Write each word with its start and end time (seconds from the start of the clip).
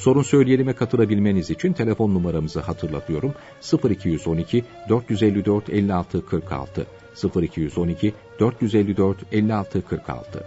Sorun 0.00 0.22
söyleyelime 0.22 0.72
katılabilmeniz 0.72 1.50
için 1.50 1.72
telefon 1.72 2.14
numaramızı 2.14 2.60
hatırlatıyorum. 2.60 3.34
0212 3.90 4.64
454 4.88 5.70
56 5.70 6.26
46 6.26 6.86
0212 7.42 8.14
454 8.40 9.18
56 9.32 9.82
46 9.86 10.44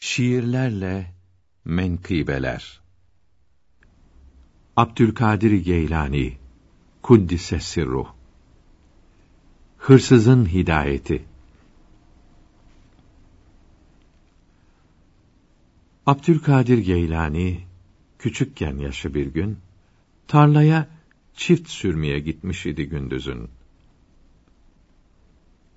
Şiirlerle 0.00 1.06
menkıbeler. 1.64 2.80
Abdülkadir 4.76 5.52
Geylani 5.52 6.32
Kuddise 7.02 7.60
Sirruh 7.60 8.17
Hırsızın 9.78 10.46
Hidayeti 10.46 11.24
Abdülkadir 16.06 16.78
Geylani 16.78 17.60
küçükken 18.18 18.76
yaşı 18.76 19.14
bir 19.14 19.26
gün 19.26 19.58
tarlaya 20.28 20.88
çift 21.34 21.68
sürmeye 21.68 22.18
gitmiş 22.18 22.66
idi 22.66 22.88
gündüzün. 22.88 23.50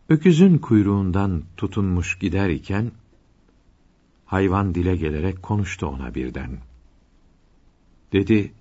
Öküzün 0.09 0.57
kuyruğundan 0.57 1.43
tutunmuş 1.57 2.19
gider 2.19 2.49
iken 2.49 2.91
hayvan 4.25 4.75
dile 4.75 4.95
gelerek 4.95 5.43
konuştu 5.43 5.87
ona 5.87 6.15
birden. 6.15 6.59
Dedi: 8.13 8.53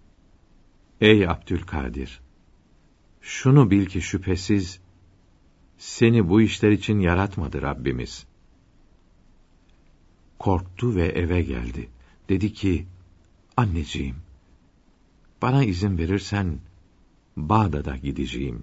Ey 1.01 1.29
Abdülkadir, 1.29 2.21
şunu 3.21 3.71
bil 3.71 3.87
ki 3.87 4.03
şüphesiz 4.03 4.81
seni 5.81 6.29
bu 6.29 6.43
işler 6.43 6.71
için 6.71 6.99
yaratmadı 7.01 7.63
Rabbimiz. 7.63 8.27
Korktu 10.39 10.95
ve 10.95 11.07
eve 11.07 11.43
geldi. 11.43 11.89
Dedi 12.29 12.53
ki, 12.53 12.87
anneciğim, 13.57 14.17
bana 15.43 15.65
izin 15.65 15.99
verirsen, 15.99 16.59
Bağdat'a 17.37 17.97
gideceğim. 17.97 18.63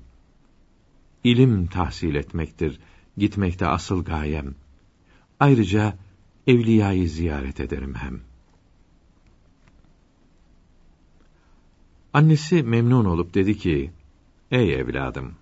İlim 1.23 1.67
tahsil 1.67 2.15
etmektir, 2.15 2.79
gitmekte 3.17 3.67
asıl 3.67 4.03
gayem. 4.03 4.55
Ayrıca, 5.39 5.97
evliyayı 6.47 7.09
ziyaret 7.09 7.59
ederim 7.59 7.95
hem. 7.95 8.19
Annesi 12.13 12.63
memnun 12.63 13.05
olup 13.05 13.33
dedi 13.33 13.57
ki, 13.57 13.91
Ey 14.51 14.73
evladım, 14.73 15.35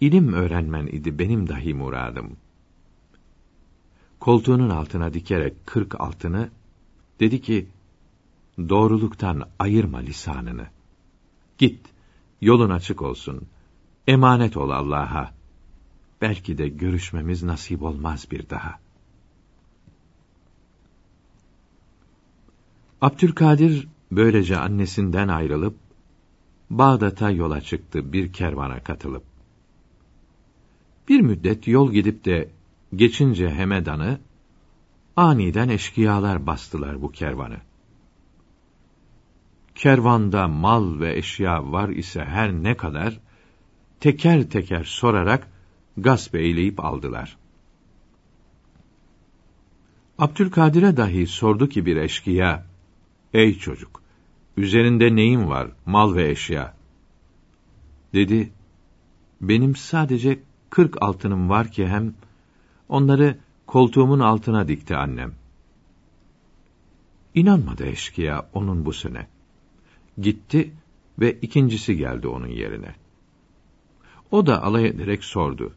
ilim 0.00 0.32
öğrenmen 0.32 0.86
idi 0.86 1.18
benim 1.18 1.48
dahi 1.48 1.74
muradım. 1.74 2.36
Koltuğunun 4.20 4.70
altına 4.70 5.14
dikerek 5.14 5.66
kırk 5.66 6.00
altını, 6.00 6.50
dedi 7.20 7.40
ki, 7.40 7.68
doğruluktan 8.58 9.42
ayırma 9.58 9.98
lisanını. 9.98 10.66
Git, 11.58 11.80
yolun 12.40 12.70
açık 12.70 13.02
olsun, 13.02 13.46
emanet 14.06 14.56
ol 14.56 14.70
Allah'a. 14.70 15.34
Belki 16.20 16.58
de 16.58 16.68
görüşmemiz 16.68 17.42
nasip 17.42 17.82
olmaz 17.82 18.26
bir 18.30 18.50
daha. 18.50 18.78
Abdülkadir 23.00 23.88
böylece 24.12 24.58
annesinden 24.58 25.28
ayrılıp 25.28 25.76
Bağdat'a 26.70 27.30
yola 27.30 27.60
çıktı 27.60 28.12
bir 28.12 28.32
kervana 28.32 28.80
katılıp. 28.80 29.35
Bir 31.08 31.20
müddet 31.20 31.68
yol 31.68 31.92
gidip 31.92 32.24
de 32.24 32.48
geçince 32.94 33.50
Hemedan'ı 33.50 34.20
aniden 35.16 35.68
eşkıyalar 35.68 36.46
bastılar 36.46 37.02
bu 37.02 37.12
kervanı. 37.12 37.56
Kervanda 39.74 40.48
mal 40.48 41.00
ve 41.00 41.18
eşya 41.18 41.72
var 41.72 41.88
ise 41.88 42.24
her 42.24 42.52
ne 42.52 42.76
kadar 42.76 43.20
teker 44.00 44.50
teker 44.50 44.84
sorarak 44.84 45.48
gasp 45.96 46.34
eyleyip 46.34 46.84
aldılar. 46.84 47.36
Abdülkadir'e 50.18 50.96
dahi 50.96 51.26
sordu 51.26 51.68
ki 51.68 51.86
bir 51.86 51.96
eşkıya, 51.96 52.66
Ey 53.32 53.58
çocuk, 53.58 54.02
üzerinde 54.56 55.16
neyin 55.16 55.48
var, 55.48 55.70
mal 55.86 56.14
ve 56.14 56.30
eşya? 56.30 56.74
Dedi, 58.14 58.52
benim 59.40 59.76
sadece 59.76 60.38
kırk 60.70 61.02
altınım 61.02 61.48
var 61.48 61.70
ki 61.70 61.86
hem, 61.86 62.14
onları 62.88 63.38
koltuğumun 63.66 64.20
altına 64.20 64.68
dikti 64.68 64.96
annem. 64.96 65.34
İnanmadı 67.34 67.86
eşkıya 67.86 68.48
onun 68.52 68.84
bu 68.84 68.92
sene. 68.92 69.26
Gitti 70.18 70.72
ve 71.18 71.32
ikincisi 71.32 71.96
geldi 71.96 72.28
onun 72.28 72.48
yerine. 72.48 72.94
O 74.30 74.46
da 74.46 74.62
alay 74.62 74.86
ederek 74.86 75.24
sordu. 75.24 75.72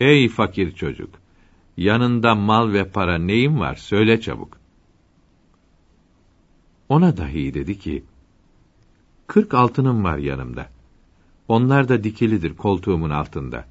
Ey 0.00 0.28
fakir 0.28 0.72
çocuk! 0.72 1.10
Yanında 1.76 2.34
mal 2.34 2.72
ve 2.72 2.88
para 2.88 3.18
neyin 3.18 3.60
var? 3.60 3.74
Söyle 3.74 4.20
çabuk. 4.20 4.58
Ona 6.88 7.16
dahi 7.16 7.54
dedi 7.54 7.78
ki, 7.78 8.04
kırk 9.26 9.54
altınım 9.54 10.04
var 10.04 10.18
yanımda. 10.18 10.68
Onlar 11.48 11.88
da 11.88 12.04
dikilidir 12.04 12.56
koltuğumun 12.56 13.10
altında. 13.10 13.67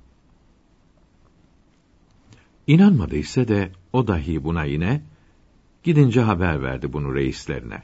İnanmadıysa 2.68 3.48
de 3.48 3.72
o 3.94 4.08
dahi 4.08 4.44
buna 4.44 4.64
yine, 4.64 5.02
gidince 5.84 6.22
haber 6.22 6.64
verdi 6.64 6.94
bunu 6.94 7.16
reislerine. 7.16 7.84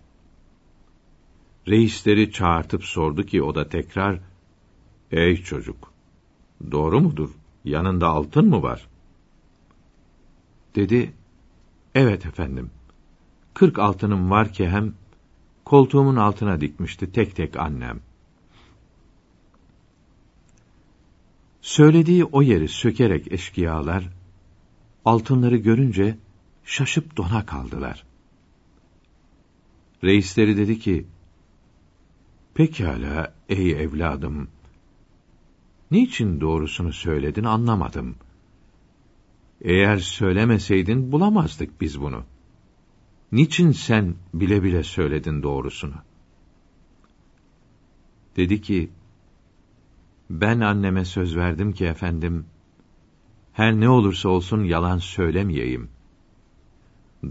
Reisleri 1.68 2.32
çağırtıp 2.32 2.84
sordu 2.84 3.24
ki 3.24 3.44
o 3.44 3.56
da 3.56 3.70
tekrar, 3.70 4.20
Ey 5.12 5.44
çocuk, 5.44 5.94
doğru 6.72 7.02
mudur? 7.02 7.30
Yanında 7.66 8.08
altın 8.08 8.50
mı 8.50 8.62
var? 8.62 8.88
Dedi, 10.76 11.14
evet 11.96 12.26
efendim. 12.26 12.72
Kırk 13.54 13.80
altınım 13.80 14.32
var 14.32 14.54
ki 14.54 14.70
hem 14.70 14.94
koltuğumun 15.66 16.16
altına 16.16 16.62
dikmişti 16.62 17.12
tek 17.12 17.36
tek 17.36 17.58
annem. 17.58 18.00
Söylediği 21.62 22.26
o 22.26 22.42
yeri 22.42 22.68
sökerek 22.68 23.32
eşkıyalar, 23.32 24.10
altınları 25.06 25.58
görünce 25.58 26.18
şaşıp 26.66 27.18
dona 27.18 27.46
kaldılar. 27.46 28.06
Reisleri 30.04 30.58
dedi 30.58 30.80
ki, 30.80 31.06
Pekala 32.54 33.34
ey 33.50 33.72
evladım, 33.72 34.48
niçin 35.92 36.42
doğrusunu 36.42 36.94
söyledin 36.94 37.44
anlamadım. 37.44 38.16
Eğer 39.62 39.98
söylemeseydin 39.98 41.12
bulamazdık 41.12 41.82
biz 41.82 42.02
bunu. 42.02 42.24
Niçin 43.32 43.72
sen 43.72 44.16
bile 44.34 44.64
bile 44.64 44.84
söyledin 44.84 45.44
doğrusunu? 45.44 45.96
Dedi 48.36 48.62
ki, 48.62 48.90
ben 50.30 50.60
anneme 50.60 51.06
söz 51.06 51.36
verdim 51.36 51.74
ki 51.74 51.86
efendim, 51.86 52.46
her 53.54 53.74
ne 53.74 53.90
olursa 53.90 54.30
olsun 54.30 54.64
yalan 54.64 54.98
söylemeyeyim. 54.98 55.90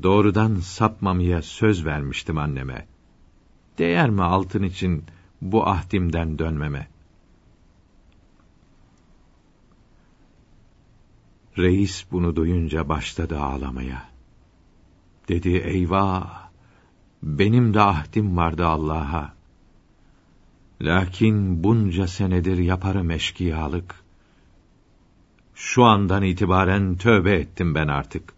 Doğrudan 0.02 0.54
sapmamaya 0.56 1.42
söz 1.42 1.84
vermiştim 1.84 2.38
anneme. 2.38 2.86
Değer 3.78 4.10
mi 4.10 4.22
altın 4.22 4.62
için 4.62 5.04
bu 5.40 5.66
ahdimden 5.68 6.38
dönmeme? 6.38 6.88
Reis 11.58 12.06
bunu 12.12 12.36
duyunca 12.36 12.88
başladı 12.88 13.38
ağlamaya. 13.38 14.08
Dedi 15.28 15.56
eyvah! 15.56 16.48
Benim 17.22 17.74
de 17.74 17.80
ahdim 17.80 18.36
vardı 18.36 18.66
Allah'a. 18.66 19.34
Lakin 20.80 21.64
bunca 21.64 22.06
senedir 22.06 22.58
yaparım 22.58 23.10
eşkıyalık. 23.10 24.01
Şu 25.54 25.84
andan 25.84 26.22
itibaren 26.22 26.96
tövbe 26.96 27.32
ettim 27.32 27.74
ben 27.74 27.88
artık. 27.88 28.34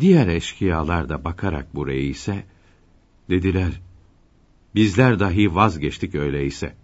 Diğer 0.00 0.26
eşkıyalar 0.26 1.08
da 1.08 1.24
bakarak 1.24 1.74
bu 1.74 1.86
reise, 1.86 2.44
dediler, 3.30 3.80
bizler 4.74 5.20
dahi 5.20 5.54
vazgeçtik 5.54 6.14
öyleyse. 6.14 6.74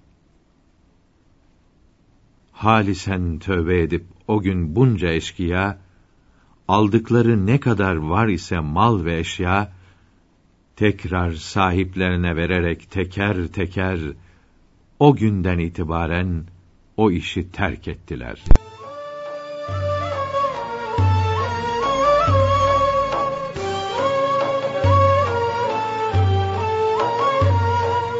Halisen 2.52 3.38
tövbe 3.38 3.82
edip 3.82 4.04
o 4.28 4.40
gün 4.40 4.76
bunca 4.76 5.08
eşkıya, 5.08 5.78
aldıkları 6.68 7.46
ne 7.46 7.60
kadar 7.60 7.96
var 7.96 8.28
ise 8.28 8.58
mal 8.58 9.04
ve 9.04 9.18
eşya, 9.18 9.72
tekrar 10.76 11.32
sahiplerine 11.32 12.36
vererek 12.36 12.90
teker 12.90 13.46
teker, 13.46 14.00
o 14.98 15.16
günden 15.16 15.58
itibaren 15.58 16.44
o 16.98 17.10
işi 17.10 17.50
terk 17.52 17.88
ettiler. 17.88 18.44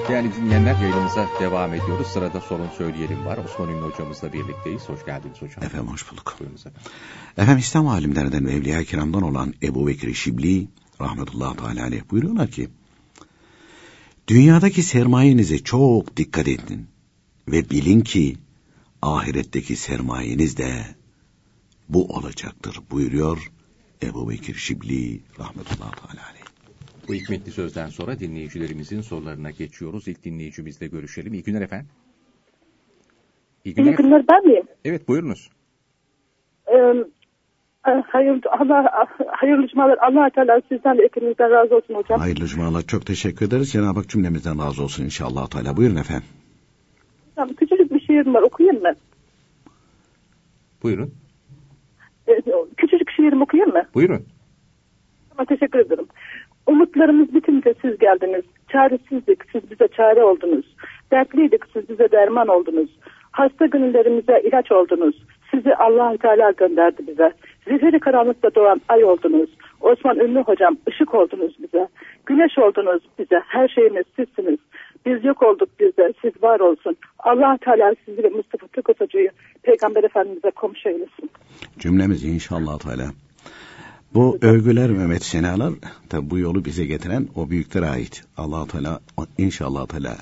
Değerli 0.08 0.34
dinleyenler 0.34 0.80
yayınımıza 0.80 1.28
devam 1.40 1.74
ediyoruz. 1.74 2.06
Sırada 2.06 2.40
sorun 2.40 2.68
söyleyelim 2.78 3.24
var. 3.26 3.38
Osman 3.38 3.68
Ünlü 3.68 3.80
hocamızla 3.80 4.32
birlikteyiz. 4.32 4.88
Hoş 4.88 5.04
geldiniz 5.04 5.42
hocam. 5.42 5.64
Efendim 5.64 5.88
hoş 5.88 6.12
bulduk. 6.12 6.36
Buyurunuz 6.40 6.60
efendim. 6.60 6.90
Efendim 7.38 7.58
İslam 7.58 7.88
alimlerinden 7.88 8.46
ve 8.46 8.52
Evliya 8.52 8.84
Kiram'dan 8.84 9.22
olan 9.22 9.54
Ebu 9.62 9.86
Bekir 9.86 10.14
Şibli 10.14 10.68
rahmetullahi 11.00 11.56
teala 11.56 11.82
aleyh 11.82 12.02
buyuruyorlar 12.10 12.50
ki 12.50 12.68
Dünyadaki 14.28 14.82
sermayenize 14.82 15.58
çok 15.58 16.16
dikkat 16.16 16.48
edin 16.48 16.86
ve 17.48 17.70
bilin 17.70 18.00
ki 18.00 18.36
ahiretteki 19.02 19.76
sermayeniz 19.76 20.58
de 20.58 20.70
bu 21.88 22.06
olacaktır 22.06 22.78
buyuruyor 22.90 23.52
Ebu 24.02 24.30
Bekir 24.30 24.54
Şibli 24.54 25.20
rahmetullahi 25.38 25.90
teala 25.90 26.28
aleyh. 26.30 26.44
Bu 27.08 27.14
hikmetli 27.14 27.52
sözden 27.52 27.88
sonra 27.88 28.20
dinleyicilerimizin 28.20 29.00
sorularına 29.00 29.50
geçiyoruz. 29.50 30.08
İlk 30.08 30.24
dinleyicimizle 30.24 30.86
görüşelim. 30.86 31.34
İyi 31.34 31.42
günler 31.42 31.60
efendim. 31.60 31.88
İyi 33.64 33.74
günler. 33.74 33.92
İyi 33.92 33.96
günler 33.96 34.24
ben 34.28 34.46
miyim? 34.46 34.66
Evet 34.84 35.08
buyurunuz. 35.08 35.50
Ee, 36.72 37.04
hayır, 38.06 38.40
Allah, 38.60 39.06
hayırlı 39.26 39.68
cumalar. 39.68 39.98
allah 39.98 40.30
Teala 40.30 40.60
sizden 40.68 40.98
de 40.98 41.02
hepinizden 41.02 41.50
razı 41.50 41.76
olsun 41.76 41.94
hocam. 41.94 42.20
Hayırlı 42.20 42.46
cumalar 42.46 42.82
çok 42.82 43.06
teşekkür 43.06 43.46
ederiz. 43.46 43.72
Cenab-ı 43.72 43.98
Hak 43.98 44.08
cümlemizden 44.08 44.58
razı 44.58 44.82
olsun 44.82 45.04
inşallah 45.04 45.46
Teala. 45.46 45.76
Buyurun 45.76 45.96
efendim. 45.96 46.28
Küçücük 47.58 47.87
şiirim 48.08 48.34
var 48.34 48.42
okuyayım 48.42 48.82
mı? 48.82 48.92
Buyurun. 50.82 51.10
Ee, 52.28 52.40
küçücük 52.76 53.10
şiirimi 53.10 53.42
okuyayım 53.42 53.72
mı? 53.72 53.82
Buyurun. 53.94 54.24
Tamam, 55.30 55.46
teşekkür 55.46 55.78
ederim. 55.78 56.06
Umutlarımız 56.66 57.34
bitince 57.34 57.74
siz 57.82 57.98
geldiniz. 57.98 58.44
Çaresizlik, 58.72 59.38
siz 59.52 59.70
bize 59.70 59.88
çare 59.88 60.24
oldunuz. 60.24 60.76
Dertliydik, 61.10 61.62
siz 61.72 61.88
bize 61.88 62.10
derman 62.12 62.48
oldunuz. 62.48 62.90
Hasta 63.30 63.66
gönüllerimize 63.66 64.42
ilaç 64.44 64.72
oldunuz. 64.72 65.22
Sizi 65.50 65.74
allah 65.74 66.16
Teala 66.16 66.50
gönderdi 66.50 67.06
bize. 67.06 67.32
Zifiri 67.68 68.00
karanlıkta 68.00 68.54
doğan 68.54 68.80
ay 68.88 69.04
oldunuz. 69.04 69.50
Osman 69.80 70.18
Ünlü 70.18 70.40
hocam 70.40 70.76
ışık 70.88 71.14
oldunuz 71.14 71.56
bize. 71.58 71.88
Güneş 72.26 72.58
oldunuz 72.58 73.02
bize. 73.18 73.36
Her 73.46 73.68
şeyimiz 73.68 74.04
sizsiniz. 74.16 74.58
Biz 75.06 75.24
yok 75.24 75.42
olduk 75.42 75.68
bize. 75.80 76.12
Siz 76.22 76.42
var 76.42 76.60
olsun. 76.60 76.96
allah 77.18 77.58
Teala 77.64 77.94
sizi 78.04 78.22
ve 78.22 78.28
Mustafa 78.28 78.66
Türk 78.66 79.00
Hoca'yı 79.00 79.30
Peygamber 79.62 80.04
Efendimiz'e 80.04 80.50
komşu 80.50 80.88
eylesin. 80.88 81.30
Cümlemiz 81.78 82.24
inşallah 82.24 82.78
Teala. 82.78 83.10
Bu 84.14 84.38
övgüler 84.42 84.90
Mehmet 84.90 85.22
Senalar 85.22 85.72
tabi 86.08 86.30
bu 86.30 86.38
yolu 86.38 86.64
bize 86.64 86.84
getiren 86.84 87.28
o 87.36 87.50
büyüklere 87.50 87.86
ait. 87.86 88.24
allah 88.36 88.66
Teala 88.66 89.00
inşallah 89.38 89.86
Teala 89.86 90.16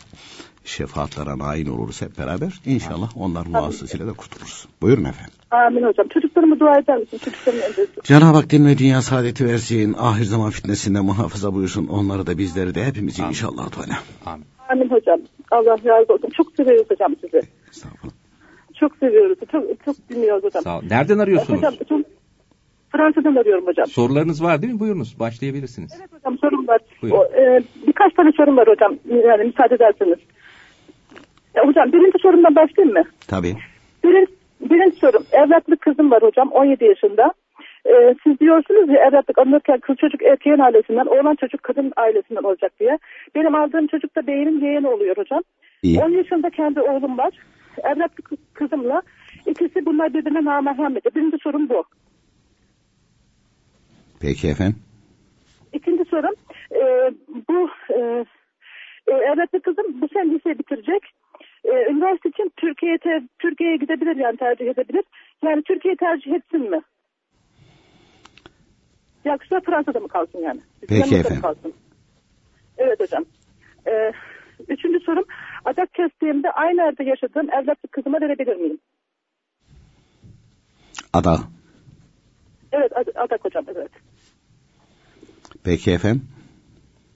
şefaatlara 0.67 1.39
nail 1.39 1.69
oluruz 1.69 2.03
hep 2.03 2.19
beraber. 2.19 2.61
İnşallah 2.67 3.11
onlar 3.17 3.47
vasıtasıyla 3.49 4.07
da 4.07 4.13
kurtuluruz. 4.13 4.69
Buyurun 4.83 5.05
efendim. 5.05 5.35
Amin 5.51 5.83
hocam. 5.83 6.09
Çocuklarımı 6.09 6.61
dua 6.61 6.79
eder 6.79 6.99
misin? 6.99 7.19
Çocuklarımı. 7.25 7.63
Cenab-ı 8.05 8.37
Hak 8.37 8.51
din 8.51 8.67
ve 8.67 8.79
dünya 8.79 9.03
saadeti 9.03 9.47
versin. 9.47 9.95
Ahir 9.99 10.25
zaman 10.25 10.51
fitnesinden 10.51 11.05
muhafaza 11.05 11.55
buyursun. 11.55 11.87
Onları 11.87 12.27
da 12.27 12.39
bizleri 12.39 12.75
de 12.75 12.85
hepimizi 12.85 13.23
Amin. 13.23 13.31
inşallah 13.31 13.71
Teala. 13.71 13.99
Amin. 14.27 14.47
Amin 14.69 14.91
hocam. 14.91 15.21
Allah 15.51 15.77
razı 15.85 16.13
olsun. 16.13 16.31
Çok 16.37 16.47
seviyoruz 16.57 16.91
hocam 16.91 17.15
sizi. 17.21 17.43
Estağfurullah. 17.71 18.15
Çok 18.75 18.97
seviyoruz. 18.97 19.39
Çok, 19.53 19.85
çok 19.85 20.09
dinliyoruz 20.11 20.45
hocam. 20.45 20.63
Sağ 20.63 20.79
olun. 20.79 20.89
Nereden 20.89 21.19
arıyorsunuz? 21.19 21.59
Hocam 21.59 21.75
çok 21.89 22.01
Fransa'dan 22.93 23.37
arıyorum 23.37 23.67
hocam. 23.67 23.87
Sorularınız 23.87 24.43
var 24.43 24.63
değil 24.63 24.73
mi? 24.73 24.81
Buyurunuz. 24.81 25.21
Başlayabilirsiniz. 25.21 25.93
Evet 25.99 26.13
hocam 26.13 26.39
sorum 26.39 26.69
var. 26.69 26.81
Buyurun. 27.03 27.19
O, 27.19 27.25
e, 27.25 27.63
birkaç 27.87 28.15
tane 28.15 28.33
sorum 28.37 28.57
var 28.57 28.69
hocam. 28.69 28.97
Yani 29.29 29.45
müsaade 29.45 29.75
ederseniz. 29.75 30.19
Ya, 31.57 31.67
hocam 31.67 31.93
birinci 31.93 32.19
sorumdan 32.23 32.55
başlayayım 32.55 32.99
mı? 32.99 33.05
Tabii. 33.29 33.55
Birinci, 34.05 34.33
birinci 34.61 34.97
sorum. 34.97 35.23
Evlatlık 35.33 35.81
kızım 35.81 36.11
var 36.11 36.23
hocam 36.23 36.49
17 36.49 36.85
yaşında. 36.85 37.33
Ee, 37.87 38.15
siz 38.25 38.41
diyorsunuz 38.41 38.89
ya 38.89 39.09
evlatlık 39.09 39.39
alınırken 39.39 39.79
kız 39.81 39.97
çocuk 39.97 40.23
erkeğin 40.23 40.59
ailesinden, 40.59 41.07
oğlan 41.07 41.35
çocuk 41.35 41.63
kadın 41.63 41.93
ailesinden 41.97 42.43
olacak 42.43 42.73
diye. 42.81 42.99
Benim 43.35 43.55
aldığım 43.55 43.87
çocuk 43.87 44.17
da 44.17 44.27
beyimin 44.27 44.61
yeğeni 44.61 44.89
oluyor 44.89 45.17
hocam. 45.17 45.43
İyi. 45.83 46.01
10 46.01 46.11
yaşında 46.11 46.51
kendi 46.51 46.81
oğlum 46.81 47.19
var. 47.19 47.33
Evlatlık 47.85 48.31
kızımla 48.55 49.03
ikisi 49.47 49.87
bunlar 49.87 50.15
birbirine 50.15 50.45
namahrem 50.45 50.97
ediyor. 50.97 51.15
Birinci 51.15 51.37
sorum 51.43 51.69
bu. 51.69 51.85
Peki 54.21 54.49
efendim. 54.49 54.77
İkinci 55.73 56.05
sorum 56.05 56.35
e, 56.73 56.81
bu 57.49 57.69
e, 57.91 58.25
e, 59.09 59.13
evlatlık 59.13 59.65
kızım 59.65 60.01
bu 60.01 60.09
sene 60.09 60.35
liseyi 60.35 60.59
bitirecek. 60.59 61.03
E, 61.67 61.91
üniversite 61.91 62.29
için 62.29 62.53
Türkiye'ye 62.57 62.99
Türkiye'ye 63.39 63.77
gidebilir 63.77 64.17
yani 64.17 64.37
tercih 64.37 64.67
edebilir. 64.67 65.05
Yani 65.45 65.63
Türkiye'yi 65.63 65.97
tercih 65.97 66.33
etsin 66.33 66.71
mi? 66.71 66.81
Yoksa 69.25 69.61
Fransa'da 69.61 70.01
mı 70.01 70.09
kalsın 70.09 70.39
yani? 70.39 70.61
Peki 70.89 71.11
mı 71.11 71.17
efendim. 71.21 71.43
Kalsın? 71.43 71.75
Evet 72.79 73.01
hocam. 73.01 73.25
E, 73.87 74.13
üçüncü 74.69 75.01
sorum 75.01 75.25
adak 75.65 75.95
kestiğimde 75.95 76.51
aynı 76.51 76.83
evde 76.83 77.05
yaşadığım 77.05 77.51
evlatlık 77.53 77.93
kızıma 77.93 78.21
verebilir 78.21 78.57
miyim? 78.57 78.79
Ada. 81.13 81.39
Evet 82.73 82.97
ad- 82.97 83.15
adak 83.15 83.45
hocam 83.45 83.65
evet. 83.69 83.91
Peki 85.65 85.91
efendim. 85.91 86.29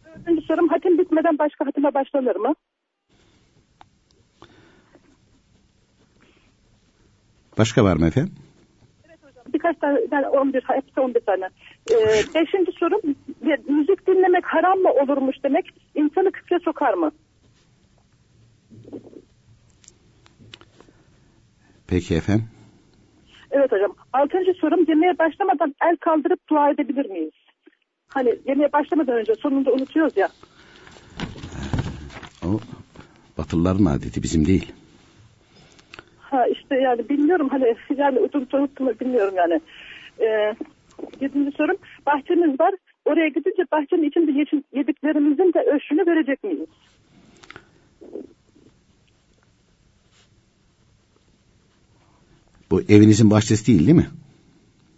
Dördüncü 0.04 0.42
sorum 0.47 0.69
hatim 0.69 0.99
bitmeden 0.99 1.38
başka 1.38 1.66
hatime 1.66 1.95
başlanır 1.95 2.37
mı? 2.37 2.54
Başka 7.59 7.85
var 7.85 7.97
mı 7.97 8.07
efendim? 8.07 8.33
Birkaç 9.54 9.78
tane, 9.78 10.00
yani 10.12 10.28
11, 10.28 10.62
hepsi 10.66 11.00
11 11.00 11.21
tane. 11.21 11.49
Ee, 11.90 12.23
beşinci 12.35 12.73
sorum, 12.78 13.00
müzik 13.69 14.07
dinlemek 14.07 14.45
haram 14.47 14.78
mı 14.78 14.88
olurmuş 14.92 15.37
demek, 15.45 15.64
insanı 15.95 16.33
küfre 16.33 16.59
sokar 16.64 16.95
mı? 16.95 17.11
Peki 21.87 22.14
efendim. 22.14 22.49
Evet 23.50 23.73
hocam. 23.73 23.95
Altıncı 24.12 24.52
sorum, 24.61 24.85
yemeğe 24.88 25.19
başlamadan 25.19 25.75
el 25.83 25.97
kaldırıp 25.97 26.49
dua 26.50 26.71
edebilir 26.71 27.07
miyiz? 27.07 27.33
Hani 28.09 28.35
yemeğe 28.47 28.73
başlamadan 28.73 29.14
önce 29.14 29.35
sonunda 29.35 29.73
unutuyoruz 29.73 30.16
ya. 30.16 30.28
O 32.45 32.61
Batılıların 33.38 33.85
adeti 33.85 34.23
bizim 34.23 34.47
değil. 34.47 34.73
Ha 36.30 36.46
işte 36.46 36.75
yani 36.75 37.08
bilmiyorum 37.08 37.49
hani 37.49 37.76
yani 37.96 38.18
unuttum 38.18 38.60
unuttum 38.60 38.88
bilmiyorum 39.00 39.34
yani. 39.37 39.60
Ee, 40.20 40.54
yedinci 41.20 41.56
sorum, 41.56 41.76
bahçemiz 42.06 42.60
var. 42.60 42.75
Oraya 43.04 43.28
gidince 43.28 43.62
bahçenin 43.72 44.08
içinde 44.08 44.30
yediklerimizin 44.72 45.52
de 45.52 45.58
ölçünü 45.60 46.06
verecek 46.06 46.44
miyiz? 46.44 46.68
Bu 52.70 52.80
evinizin 52.82 53.30
bahçesi 53.30 53.66
değil 53.66 53.87
değil 53.87 53.96
mi? 53.96 54.06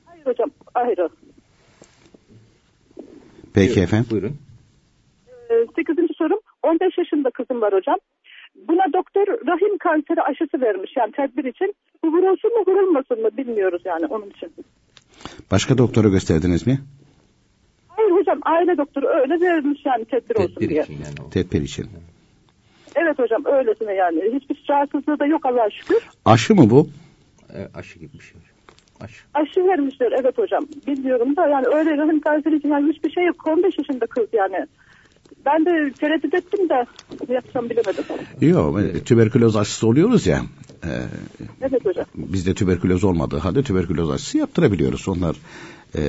Hayır 0.06 0.26
hocam, 0.26 0.50
hayır. 0.74 0.98
Peki 3.54 3.68
Buyurun. 3.68 3.82
efendim. 3.82 4.06
Buyurun. 4.10 4.36
Ee, 5.50 5.66
Sekizinci 5.76 6.14
sorum 6.14 6.38
15 6.62 6.98
yaşında 6.98 7.30
kızım 7.30 7.60
var 7.60 7.72
hocam. 7.74 7.96
Buna 8.69 8.92
doktor 8.92 9.26
rahim 9.26 9.78
kanseri 9.78 10.23
aşısı 10.23 10.61
vermiş 10.61 10.90
yani 10.97 11.12
tedbir 11.12 11.45
için. 11.45 11.75
Bu 12.04 12.09
vurulsun 12.09 12.50
mu 12.59 12.64
vurulmasın 12.66 13.23
mı 13.23 13.28
bilmiyoruz 13.37 13.83
yani 13.85 14.07
onun 14.07 14.31
için. 14.31 14.52
Başka 15.50 15.78
doktora 15.78 16.09
gösterdiniz 16.09 16.66
mi? 16.66 16.81
Hayır 17.88 18.11
hocam 18.11 18.40
aile 18.42 18.76
doktoru 18.76 19.07
öyle 19.09 19.40
vermiş 19.40 19.81
yani 19.87 20.04
tedbir 20.04 20.37
olsun 20.37 20.54
Tedbir 20.54 20.69
diye. 20.69 20.83
için 20.83 20.92
yani 20.95 21.26
o. 21.26 21.31
Tedbir 21.31 21.62
için. 21.62 21.87
Evet 22.97 23.19
hocam 23.19 23.42
öylesine 23.45 23.95
yani. 23.95 24.21
Hiçbir 24.35 24.64
rahatsızlığı 24.71 25.19
da 25.19 25.26
yok 25.26 25.47
Allah'a 25.47 25.71
şükür. 25.71 26.09
Aşı 26.25 26.54
mı 26.54 26.71
bu? 26.71 26.88
E, 27.54 27.78
aşı 27.78 27.99
gibi 27.99 28.12
bir 28.12 28.25
şey. 28.25 28.40
Aşı. 29.00 29.25
Aşı 29.35 29.66
vermişler 29.66 30.12
evet 30.21 30.38
hocam. 30.38 30.64
Bilmiyorum 30.87 31.37
da 31.37 31.49
yani 31.49 31.66
öyle 31.66 31.97
rahim 31.97 32.21
kanseri 32.21 32.69
yani 32.69 32.92
hiçbir 32.92 33.11
şey 33.11 33.25
yok. 33.25 33.47
15 33.47 33.78
yaşında 33.78 34.07
kız 34.07 34.26
yani. 34.33 34.66
Ben 35.46 35.66
de 35.66 35.92
tereddüt 35.92 36.34
ettim 36.34 36.68
de 36.68 36.87
ne 37.28 37.34
yapsam 37.34 37.70
bilemedim. 37.70 38.04
Yok 38.40 38.80
tüberküloz 39.06 39.56
aşısı 39.56 39.87
oluyoruz 39.87 40.26
ya. 40.26 40.40
E, 40.84 40.90
Evet 41.62 41.84
hocam. 41.84 42.04
bizde 42.14 42.54
tüberküloz 42.54 43.04
olmadığı 43.04 43.38
halde 43.38 43.62
tüberküloz 43.62 44.11
aşısı 44.11 44.38
yaptırabiliyoruz. 44.38 45.08
Onlar 45.08 45.37
e, 45.94 46.00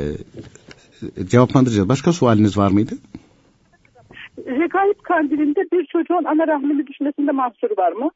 cevaplandıracağız. 1.28 1.90
Başka 1.90 2.14
sualiniz 2.14 2.58
var 2.58 2.72
mıydı? 2.72 2.96
Rekayet 4.48 5.02
kandilinde 5.04 5.60
bir 5.74 5.86
çocuğun 5.86 6.24
ana 6.24 6.48
rahmini 6.48 6.88
düşmesinde 6.88 7.32
mahsuru 7.32 7.74
var 7.78 7.92
mı? 7.92 8.10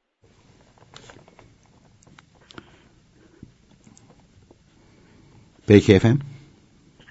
Peki 5.67 5.93
efendim. 5.93 6.19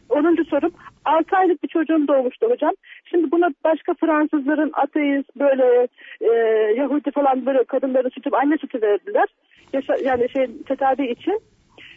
10. 0.08 0.36
sorum 0.50 0.70
6 1.04 1.36
aylık 1.36 1.62
bir 1.62 1.68
çocuğum 1.68 2.08
doğmuştu 2.08 2.46
hocam. 2.50 2.72
Şimdi 3.16 3.30
buna 3.30 3.50
başka 3.64 3.94
Fransızların 3.94 4.70
ateist 4.72 5.36
böyle 5.36 5.88
e, 6.20 6.30
Yahudi 6.76 7.10
falan 7.10 7.46
böyle 7.46 7.64
kadınları 7.64 8.10
sütü 8.10 8.30
anne 8.32 8.58
sütü 8.58 8.82
verdiler. 8.82 9.28
Yaşa, 9.72 9.96
yani 10.04 10.28
şey 10.28 10.46
tedavi 10.68 11.10
için. 11.10 11.40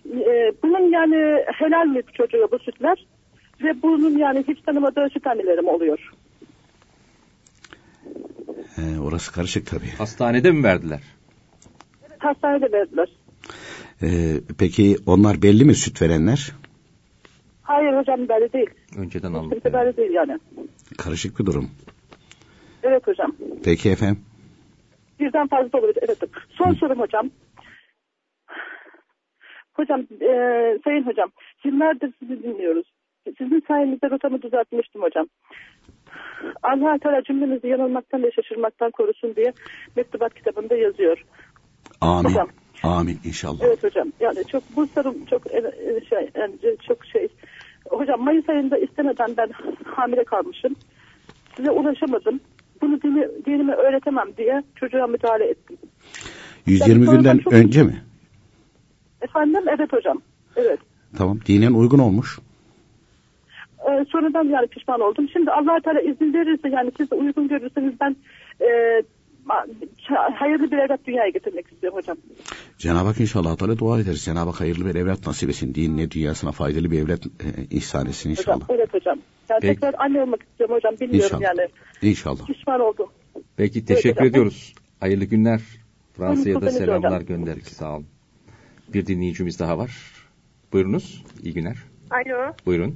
E, 0.05 0.51
bunun 0.63 0.91
yani 0.91 1.43
helal 1.53 1.85
mi 1.85 2.01
çocuğa 2.13 2.51
bu 2.51 2.59
sütler? 2.59 3.05
Ve 3.63 3.81
bunun 3.81 4.17
yani 4.17 4.43
hiç 4.47 4.61
tanımadığı 4.61 5.09
süt 5.13 5.27
annelerim 5.27 5.67
oluyor. 5.67 6.11
E, 8.77 8.99
orası 8.99 9.33
karışık 9.33 9.67
tabii. 9.67 9.89
Hastanede 9.97 10.51
mi 10.51 10.63
verdiler? 10.63 11.01
Hastanede 12.19 12.71
verdiler. 12.71 13.07
E, 14.01 14.07
peki 14.59 14.95
onlar 15.05 15.41
belli 15.41 15.65
mi 15.65 15.75
süt 15.75 16.01
verenler? 16.01 16.51
Hayır 17.69 17.93
hocam 17.93 18.27
böyle 18.29 18.53
değil. 18.53 18.69
Önceden 18.97 19.49
kimse 19.49 19.73
böyle 19.73 19.97
değil 19.97 20.11
yani. 20.11 20.39
Karışık 21.03 21.39
bir 21.39 21.45
durum. 21.45 21.71
Evet 22.83 23.07
hocam. 23.07 23.35
Peki 23.63 23.89
efendim. 23.89 24.25
Birden 25.19 25.47
fazla 25.47 25.79
olabilir. 25.79 25.99
Evet. 26.01 26.17
Son 26.49 26.73
sorum 26.73 26.99
hocam. 26.99 27.29
Hocam, 29.73 29.99
e, 30.21 30.33
sayın 30.83 31.05
hocam, 31.05 31.29
yıllardır 31.63 32.13
sizi 32.19 32.43
dinliyoruz. 32.43 32.85
Sizin 33.37 33.63
sayenizde 33.67 34.09
rotamı 34.09 34.41
düzeltmiştim 34.41 35.01
hocam. 35.01 35.27
Allah 36.63 36.97
Teala 36.97 37.23
cümlemizi 37.23 37.67
yanılmaktan 37.67 38.23
ve 38.23 38.31
şaşırmaktan 38.31 38.91
korusun 38.91 39.35
diye 39.35 39.53
mektubat 39.95 40.33
kitabında 40.33 40.75
yazıyor. 40.75 41.25
Amin. 42.01 42.29
Hocam. 42.29 42.47
Amin 42.83 43.19
inşallah. 43.25 43.59
Evet 43.61 43.83
hocam. 43.83 44.11
Yani 44.19 44.43
çok 44.51 44.63
bu 44.75 44.87
sorum 44.87 45.25
çok 45.25 45.53
e, 45.53 45.57
e, 45.57 46.05
şey 46.09 46.29
yani 46.35 46.55
çok 46.87 47.05
şey. 47.05 47.27
Hocam 47.89 48.23
Mayıs 48.23 48.49
ayında 48.49 48.77
istemeden 48.77 49.29
ben 49.37 49.49
hamile 49.85 50.23
kalmışım. 50.23 50.75
Size 51.57 51.71
ulaşamadım. 51.71 52.39
Bunu 52.81 53.01
dini, 53.01 53.27
dinime 53.45 53.73
öğretemem 53.73 54.27
diye 54.37 54.63
çocuğa 54.75 55.07
müdahale 55.07 55.45
ettim. 55.45 55.77
120 56.65 57.05
Yani 57.05 57.17
günden 57.17 57.37
çok- 57.37 57.53
önce 57.53 57.83
mi? 57.83 58.03
Efendim 59.21 59.63
evet 59.67 59.93
hocam. 59.93 60.21
Evet. 60.55 60.79
Tamam. 61.17 61.39
Dinen 61.47 61.73
uygun 61.73 61.99
olmuş. 61.99 62.39
Ee, 63.89 64.05
sonradan 64.09 64.43
yani 64.43 64.67
pişman 64.67 65.01
oldum. 65.01 65.29
Şimdi 65.33 65.51
allah 65.51 65.79
Teala 65.83 66.01
izin 66.01 66.33
verirse 66.33 66.69
yani 66.69 66.91
siz 66.97 67.11
de 67.11 67.15
uygun 67.15 67.47
görürseniz 67.47 67.93
ben 68.01 68.15
e, 68.61 69.01
hayırlı 70.35 70.71
bir 70.71 70.77
evlat 70.77 70.99
dünyaya 71.07 71.29
getirmek 71.29 71.71
istiyorum 71.71 71.97
hocam. 71.99 72.17
Cenab-ı 72.77 73.07
Hak 73.07 73.19
inşallah 73.19 73.57
Teala 73.57 73.77
dua 73.77 73.99
ederiz. 73.99 74.23
Cenab-ı 74.25 74.49
Hak 74.49 74.59
hayırlı 74.61 74.85
bir 74.85 74.95
evlat 74.95 75.27
nasip 75.27 75.49
etsin. 75.49 75.75
Dinine, 75.75 76.11
dünyasına 76.11 76.51
faydalı 76.51 76.91
bir 76.91 76.99
evlat 76.99 77.25
e, 77.25 77.63
ihsan 77.69 78.05
etsin 78.07 78.29
Hocam 78.31 78.41
inşallah. 78.55 78.65
evet 78.79 78.93
hocam. 78.93 79.17
Yani 79.49 79.59
Peki. 79.61 79.73
tekrar 79.73 79.95
anne 79.97 80.21
olmak 80.21 80.43
istiyorum 80.43 80.75
hocam. 80.75 80.93
Bilmiyorum 81.01 81.25
İnşallah. 81.41 81.41
yani. 81.57 81.69
İnşallah. 82.01 82.45
Pişman 82.45 82.81
oldum. 82.81 83.07
Peki 83.57 83.85
teşekkür 83.85 84.09
hocam. 84.15 84.27
ediyoruz. 84.27 84.73
Hayırlı 84.99 85.25
günler. 85.25 85.61
Fransa'ya 86.17 86.55
da 86.55 86.59
Hocam. 86.65 86.71
selamlar 86.71 87.21
gönderdik. 87.21 87.67
Sağ 87.67 87.95
olun. 87.95 88.05
Bir 88.93 89.05
dinleyicimiz 89.05 89.59
daha 89.59 89.77
var. 89.77 89.91
Buyurunuz. 90.73 91.23
İyi 91.43 91.53
günler. 91.53 91.75
Alo. 92.11 92.53
Buyurun. 92.65 92.95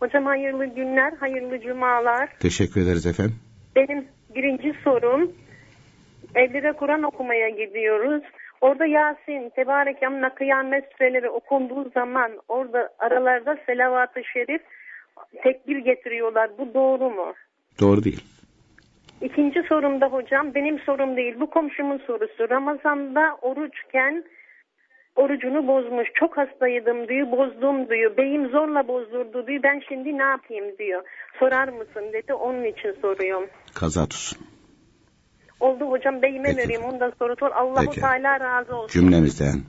Hocam 0.00 0.24
hayırlı 0.24 0.66
günler, 0.66 1.12
hayırlı 1.20 1.60
cumalar. 1.60 2.28
Teşekkür 2.40 2.80
ederiz 2.80 3.06
efendim. 3.06 3.34
Benim 3.76 4.04
birinci 4.34 4.72
sorum, 4.84 5.32
evlere 6.34 6.72
Kur'an 6.72 7.02
okumaya 7.02 7.48
gidiyoruz. 7.48 8.22
Orada 8.60 8.86
Yasin, 8.86 9.50
Tebarek 9.56 10.02
Yamna, 10.02 10.34
Kıyamet 10.34 10.84
süreleri 10.98 11.30
okunduğu 11.30 11.90
zaman 11.90 12.32
orada 12.48 12.88
aralarda 12.98 13.56
selavat-ı 13.66 14.24
şerif 14.32 14.62
tekbir 15.42 15.78
getiriyorlar. 15.78 16.50
Bu 16.58 16.74
doğru 16.74 17.10
mu? 17.10 17.34
Doğru 17.80 18.04
değil. 18.04 18.24
İkinci 19.20 19.62
sorum 19.62 20.00
da 20.00 20.06
hocam, 20.06 20.54
benim 20.54 20.78
sorum 20.78 21.16
değil, 21.16 21.40
bu 21.40 21.50
komşumun 21.50 21.98
sorusu. 21.98 22.50
Ramazan'da 22.50 23.38
oruçken 23.42 24.24
orucunu 25.16 25.66
bozmuş. 25.66 26.08
Çok 26.14 26.36
hastaydım 26.36 27.08
diyor, 27.08 27.30
bozdum 27.32 27.88
diyor. 27.88 28.16
Beyim 28.16 28.48
zorla 28.48 28.88
bozdurdu 28.88 29.46
diyor. 29.46 29.62
Ben 29.62 29.82
şimdi 29.88 30.18
ne 30.18 30.22
yapayım 30.22 30.78
diyor. 30.78 31.02
Sorar 31.38 31.68
mısın 31.68 32.12
dedi. 32.12 32.34
Onun 32.34 32.64
için 32.64 32.96
soruyorum. 33.02 33.48
Kaza 33.74 34.06
tutsun. 34.06 34.53
Oldu 35.64 35.84
hocam 35.90 36.22
beyime 36.22 36.48
Peki. 36.48 36.58
vereyim. 36.58 36.82
Ondan 36.82 37.12
sonra 37.18 37.36
sor. 37.40 37.50
Allahu 37.50 37.84
Peki. 37.84 38.00
Teala 38.00 38.40
razı 38.40 38.76
olsun. 38.76 38.92
Cümlemizden. 38.92 39.62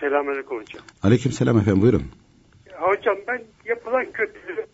Selamünaleyküm 0.00 0.58
hocam. 0.58 0.82
Aleyküm 1.02 1.32
selam 1.32 1.58
efendim 1.58 1.82
buyurun. 1.82 2.02
Ya 2.70 2.82
hocam 2.82 3.16
ben 3.28 3.42
yapılan 3.64 4.06
kötülüğü 4.12 4.66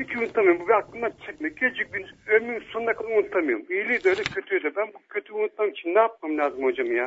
hiç 0.00 0.16
unutamıyorum. 0.16 0.60
Bu 0.60 0.68
bir 0.68 0.74
aklımdan 0.74 1.12
çıkmıyor. 1.26 1.54
Gece 1.56 1.82
gün 1.92 2.06
ömrümün 2.26 2.62
sonuna 2.72 2.92
kadar 2.92 3.10
unutamıyorum. 3.18 3.66
İyiliği 3.70 4.04
de 4.04 4.08
öyle 4.08 4.22
kötüyü 4.22 4.62
de. 4.62 4.76
Ben 4.76 4.86
bu 4.94 4.98
kötüyü 5.08 5.38
unutmam 5.38 5.68
için 5.70 5.94
ne 5.94 5.98
yapmam 5.98 6.38
lazım 6.38 6.62
hocam 6.62 6.96
ya? 6.96 7.06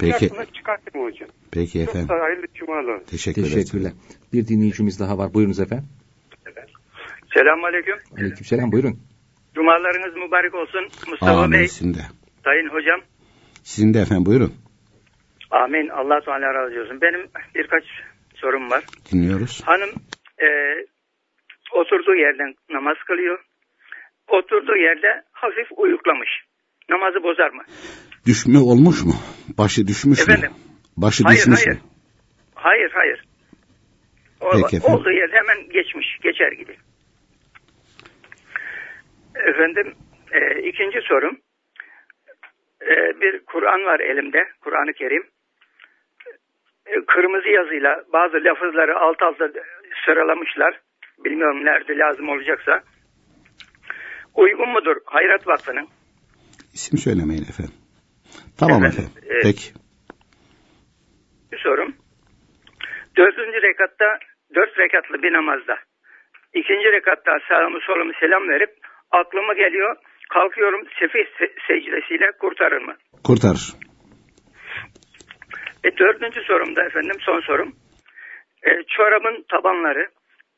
Peki. 0.00 0.30
çıkartayım 0.54 1.06
hocam. 1.06 1.28
Peki 1.50 1.78
Çok 1.78 1.88
efendim. 1.88 2.08
da 2.08 2.22
hayırlı 2.22 2.46
cumalar. 2.54 3.00
Teşekkür. 3.00 3.42
Teşekkürler. 3.42 3.92
Bir 4.32 4.48
dinleyicimiz 4.48 5.00
daha 5.00 5.18
var. 5.18 5.34
Buyurunuz 5.34 5.60
efendim. 5.60 5.86
Selamünaleyküm. 7.34 7.96
Aleykümselam. 8.18 8.72
Buyurun. 8.72 8.98
Cumalarınız 9.56 10.14
mübarek 10.16 10.54
olsun. 10.54 10.88
Mustafa 11.10 11.32
Amin 11.42 11.52
Bey, 11.58 11.68
sizin 11.68 11.94
de. 11.94 12.02
Sayın 12.44 12.68
Hocam. 12.68 13.00
Sizin 13.64 13.94
de 13.94 13.98
efendim 14.00 14.26
buyurun. 14.26 14.52
Amin. 15.50 15.88
Allah 15.88 16.20
Teala 16.24 16.54
razı 16.54 16.80
olsun. 16.82 17.00
Benim 17.00 17.20
birkaç 17.54 17.84
sorum 18.34 18.70
var. 18.70 18.84
Dinliyoruz. 19.12 19.62
Hanım 19.66 19.90
e, 20.38 20.46
oturduğu 21.72 22.14
yerden 22.14 22.54
namaz 22.70 22.96
kılıyor. 23.06 23.38
Oturduğu 24.28 24.76
yerde 24.76 25.22
hafif 25.32 25.68
uyuklamış. 25.76 26.28
Namazı 26.90 27.22
bozar 27.22 27.50
mı? 27.50 27.62
Düşme 28.26 28.58
olmuş 28.58 29.04
mu? 29.04 29.14
Başı 29.58 29.86
düşmüş 29.86 30.20
Efendim? 30.20 30.50
mü? 30.50 30.56
Başı 30.96 31.24
Hayır, 31.24 31.38
düşmüş 31.38 31.66
hayır. 31.66 31.78
mü? 31.78 31.82
Hayır, 32.54 32.90
hayır. 32.94 33.24
O, 34.40 34.50
Peki 34.50 34.76
efendim. 34.76 34.94
olduğu 35.00 35.12
yerde 35.12 35.36
hemen 35.36 35.68
geçmiş, 35.68 36.06
geçer 36.22 36.52
gibi. 36.52 36.76
Efendim, 39.44 39.94
e, 40.32 40.60
ikinci 40.68 41.00
sorum. 41.08 41.38
E, 42.82 43.20
bir 43.20 43.44
Kur'an 43.44 43.84
var 43.84 44.00
elimde, 44.00 44.44
Kur'an-ı 44.60 44.92
Kerim. 44.92 45.24
E, 46.86 47.04
kırmızı 47.06 47.48
yazıyla 47.48 48.02
bazı 48.12 48.36
lafızları 48.44 48.98
alt 48.98 49.22
alta 49.22 49.48
sıralamışlar. 50.04 50.80
Bilmiyorum 51.24 51.64
nerede 51.64 51.98
lazım 51.98 52.28
olacaksa. 52.28 52.82
Uygun 54.34 54.68
mudur 54.68 54.96
Hayrat 55.06 55.46
Vakfı'nın? 55.46 55.88
İsim 56.74 56.98
söylemeyin 56.98 57.42
efendim. 57.42 57.74
Tamam 58.58 58.84
Efendim, 58.84 59.10
efendim. 59.16 59.36
e, 59.36 59.42
Peki. 59.42 59.72
Bir 61.52 61.58
sorum. 61.58 61.94
Dördüncü 63.16 63.62
rekatta, 63.62 64.18
dört 64.54 64.78
rekatlı 64.78 65.22
bir 65.22 65.32
namazda. 65.32 65.76
ikinci 66.54 66.92
rekatta 66.92 67.32
sağımı 67.48 67.78
solumu 67.80 68.12
selam 68.20 68.48
verip 68.48 68.70
aklıma 69.10 69.54
geliyor. 69.54 69.96
Kalkıyorum 70.28 70.86
sefih 70.98 71.24
se- 71.38 71.54
secdesiyle 71.66 72.32
kurtarır 72.40 72.82
mı? 72.82 72.96
Kurtarır. 73.24 73.74
E, 75.84 75.96
dördüncü 75.98 76.40
sorum 76.40 76.76
da 76.76 76.84
efendim 76.84 77.16
son 77.20 77.40
sorum. 77.40 77.76
E, 78.62 78.70
çorabın 78.88 79.44
tabanları, 79.48 80.08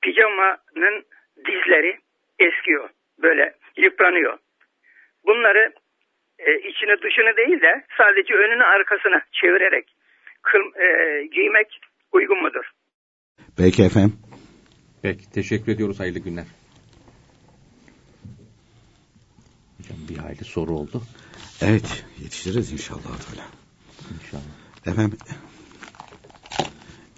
pijamanın 0.02 1.05
dizleri 1.47 1.99
eskiyor. 2.38 2.90
Böyle 3.23 3.55
yıpranıyor. 3.76 4.38
Bunları 5.26 5.73
e, 6.38 6.55
içini 6.59 7.02
dışını 7.02 7.37
değil 7.37 7.61
de 7.61 7.85
sadece 7.99 8.35
önünü 8.35 8.64
arkasını 8.64 9.21
çevirerek 9.33 9.87
kıl, 10.43 10.81
e, 10.83 11.26
giymek 11.26 11.81
uygun 12.12 12.43
mudur? 12.43 12.64
Peki 13.59 13.83
efendim. 13.83 14.12
Peki. 15.02 15.33
Teşekkür 15.35 15.73
ediyoruz. 15.73 16.00
Hayırlı 16.00 16.19
günler. 16.19 16.45
hocam 19.88 20.09
bir 20.09 20.17
hayli 20.28 20.44
soru 20.44 20.78
oldu. 20.78 21.02
Evet 21.61 22.04
yetiştiririz 22.23 22.73
inşallah. 22.73 23.02
Teala. 23.02 23.47
İnşallah. 24.23 24.42
Efendim 24.87 25.18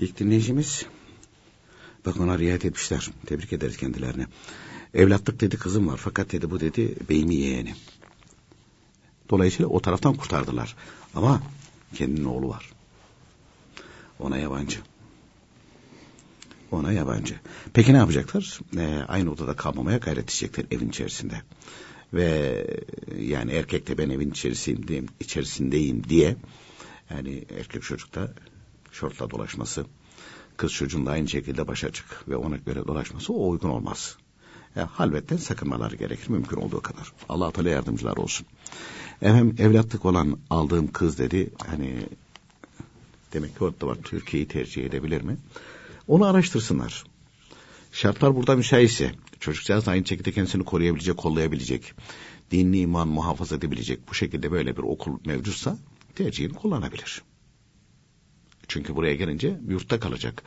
ilk 0.01 0.19
dinleyicimiz 0.19 0.87
bak 2.07 2.17
ona 2.21 2.39
riayet 2.39 2.65
etmişler. 2.65 3.11
Tebrik 3.27 3.53
ederiz 3.53 3.77
kendilerine. 3.77 4.27
Evlatlık 4.95 5.41
dedi 5.41 5.57
kızım 5.57 5.89
var 5.89 5.97
fakat 5.97 6.33
dedi 6.33 6.51
bu 6.51 6.61
dedi 6.61 6.97
beyimi 7.09 7.35
yeğeni. 7.35 7.75
Dolayısıyla 9.31 9.69
o 9.69 9.81
taraftan 9.81 10.15
kurtardılar. 10.15 10.77
Ama 11.15 11.43
kendinin 11.95 12.25
oğlu 12.25 12.49
var. 12.49 12.71
Ona 14.19 14.39
yabancı. 14.39 14.79
Ona 16.71 16.93
yabancı. 16.93 17.41
Peki 17.73 17.93
ne 17.93 17.97
yapacaklar? 17.97 18.61
Ee, 18.77 19.05
aynı 19.09 19.33
odada 19.33 19.57
kalmamaya 19.57 19.99
gayret 19.99 20.25
edecekler 20.25 20.67
evin 20.71 20.89
içerisinde. 20.89 21.43
Ve 22.15 22.67
yani 23.19 23.53
erkek 23.53 23.89
de 23.89 23.99
ben 23.99 24.11
evin 24.11 24.31
içerisindeyim, 24.31 25.07
içerisindeyim 25.21 26.05
diye 26.09 26.37
yani 27.11 27.45
erkek 27.59 27.83
çocukta 27.83 28.33
şortla 28.93 29.31
dolaşması, 29.31 29.87
kız 30.57 30.73
çocuğun 30.73 31.07
da 31.07 31.11
aynı 31.11 31.29
şekilde 31.29 31.69
baş 31.69 31.85
açık 31.85 32.29
ve 32.29 32.37
ona 32.37 32.57
göre 32.57 32.87
dolaşması 32.87 33.33
o 33.33 33.51
uygun 33.51 33.69
olmaz. 33.69 34.17
Yani 34.77 34.89
halvetten 34.89 35.37
sakınmaları 35.37 35.97
gerekir 35.97 36.29
mümkün 36.29 36.57
olduğu 36.57 36.81
kadar. 36.81 37.13
Allah 37.29 37.51
Teala 37.51 37.69
yardımcılar 37.69 38.17
olsun. 38.17 38.47
Efendim 39.23 39.57
evlatlık 39.59 40.05
olan 40.05 40.39
aldığım 40.51 40.93
kız 40.93 41.19
dedi 41.19 41.51
hani 41.67 42.07
demek 43.33 43.59
ki 43.59 43.65
orada 43.65 43.87
var 43.87 43.99
Türkiye'yi 44.05 44.49
tercih 44.49 44.85
edebilir 44.85 45.23
mi? 45.23 45.37
Onu 46.09 46.25
araştırsınlar. 46.25 47.05
Şartlar 47.93 48.37
burada 48.37 48.57
müsaitse 48.57 49.13
çocukcağız 49.41 49.89
aynı 49.89 50.07
şekilde 50.07 50.33
kendisini 50.33 50.65
koruyabilecek, 50.65 51.17
kollayabilecek, 51.17 51.95
dinli 52.51 52.79
iman 52.79 53.09
muhafaza 53.09 53.57
edebilecek 53.57 54.09
bu 54.09 54.15
şekilde 54.15 54.53
böyle 54.53 54.77
bir 54.77 54.83
okul 54.83 55.19
mevcutsa 55.27 55.79
tercihini 56.15 56.53
kullanabilir. 56.53 57.23
Çünkü 58.69 58.97
buraya 58.97 59.15
gelince 59.15 59.61
yurtta 59.69 60.01
kalacak. 60.01 60.43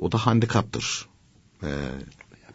O 0.00 0.12
da 0.12 0.18
handikaptır. 0.18 1.08
Ee, 1.62 1.68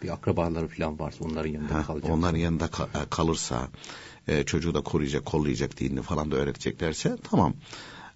bir 0.03 0.09
akrabaları 0.13 0.67
falan 0.67 0.99
varsa 0.99 1.25
onların 1.25 1.49
yanında 1.49 1.75
ha, 1.75 1.83
kalacak. 1.83 2.11
Onların 2.11 2.37
yanında 2.37 2.65
ka- 2.65 3.09
kalırsa 3.09 3.67
e, 4.27 4.43
çocuğu 4.43 4.73
da 4.73 4.81
koruyacak, 4.81 5.25
kollayacak 5.25 5.79
dinini 5.79 6.01
falan 6.01 6.31
da 6.31 6.35
öğreteceklerse 6.35 7.17
tamam. 7.23 7.53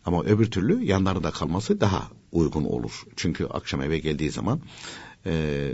Ama 0.06 0.24
öbür 0.24 0.52
türlü 0.52 0.84
yanlarında 0.84 1.32
kalması 1.32 1.82
daha 1.82 2.12
uygun 2.32 2.64
olur. 2.64 3.04
Çünkü 3.16 3.46
akşam 3.46 3.82
eve 3.82 4.00
geldiği 4.00 4.32
zaman 4.32 4.60
e, 5.26 5.72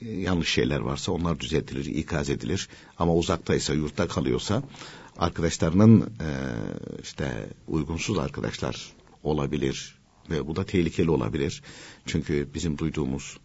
yanlış 0.00 0.48
şeyler 0.48 0.80
varsa 0.80 1.12
onlar 1.12 1.40
düzeltilir, 1.40 1.84
ikaz 1.84 2.30
edilir. 2.30 2.68
Ama 2.98 3.14
uzaktaysa, 3.14 3.74
yurtta 3.74 4.08
kalıyorsa 4.08 4.62
arkadaşlarının 5.18 6.00
e, 6.00 6.28
işte 7.02 7.48
uygunsuz 7.66 8.18
arkadaşlar 8.18 8.92
olabilir 9.22 9.98
ve 10.30 10.46
bu 10.46 10.56
da 10.56 10.64
tehlikeli 10.64 11.10
olabilir. 11.10 11.62
Çünkü 12.06 12.48
bizim 12.54 12.78
duyduğumuz, 12.78 13.38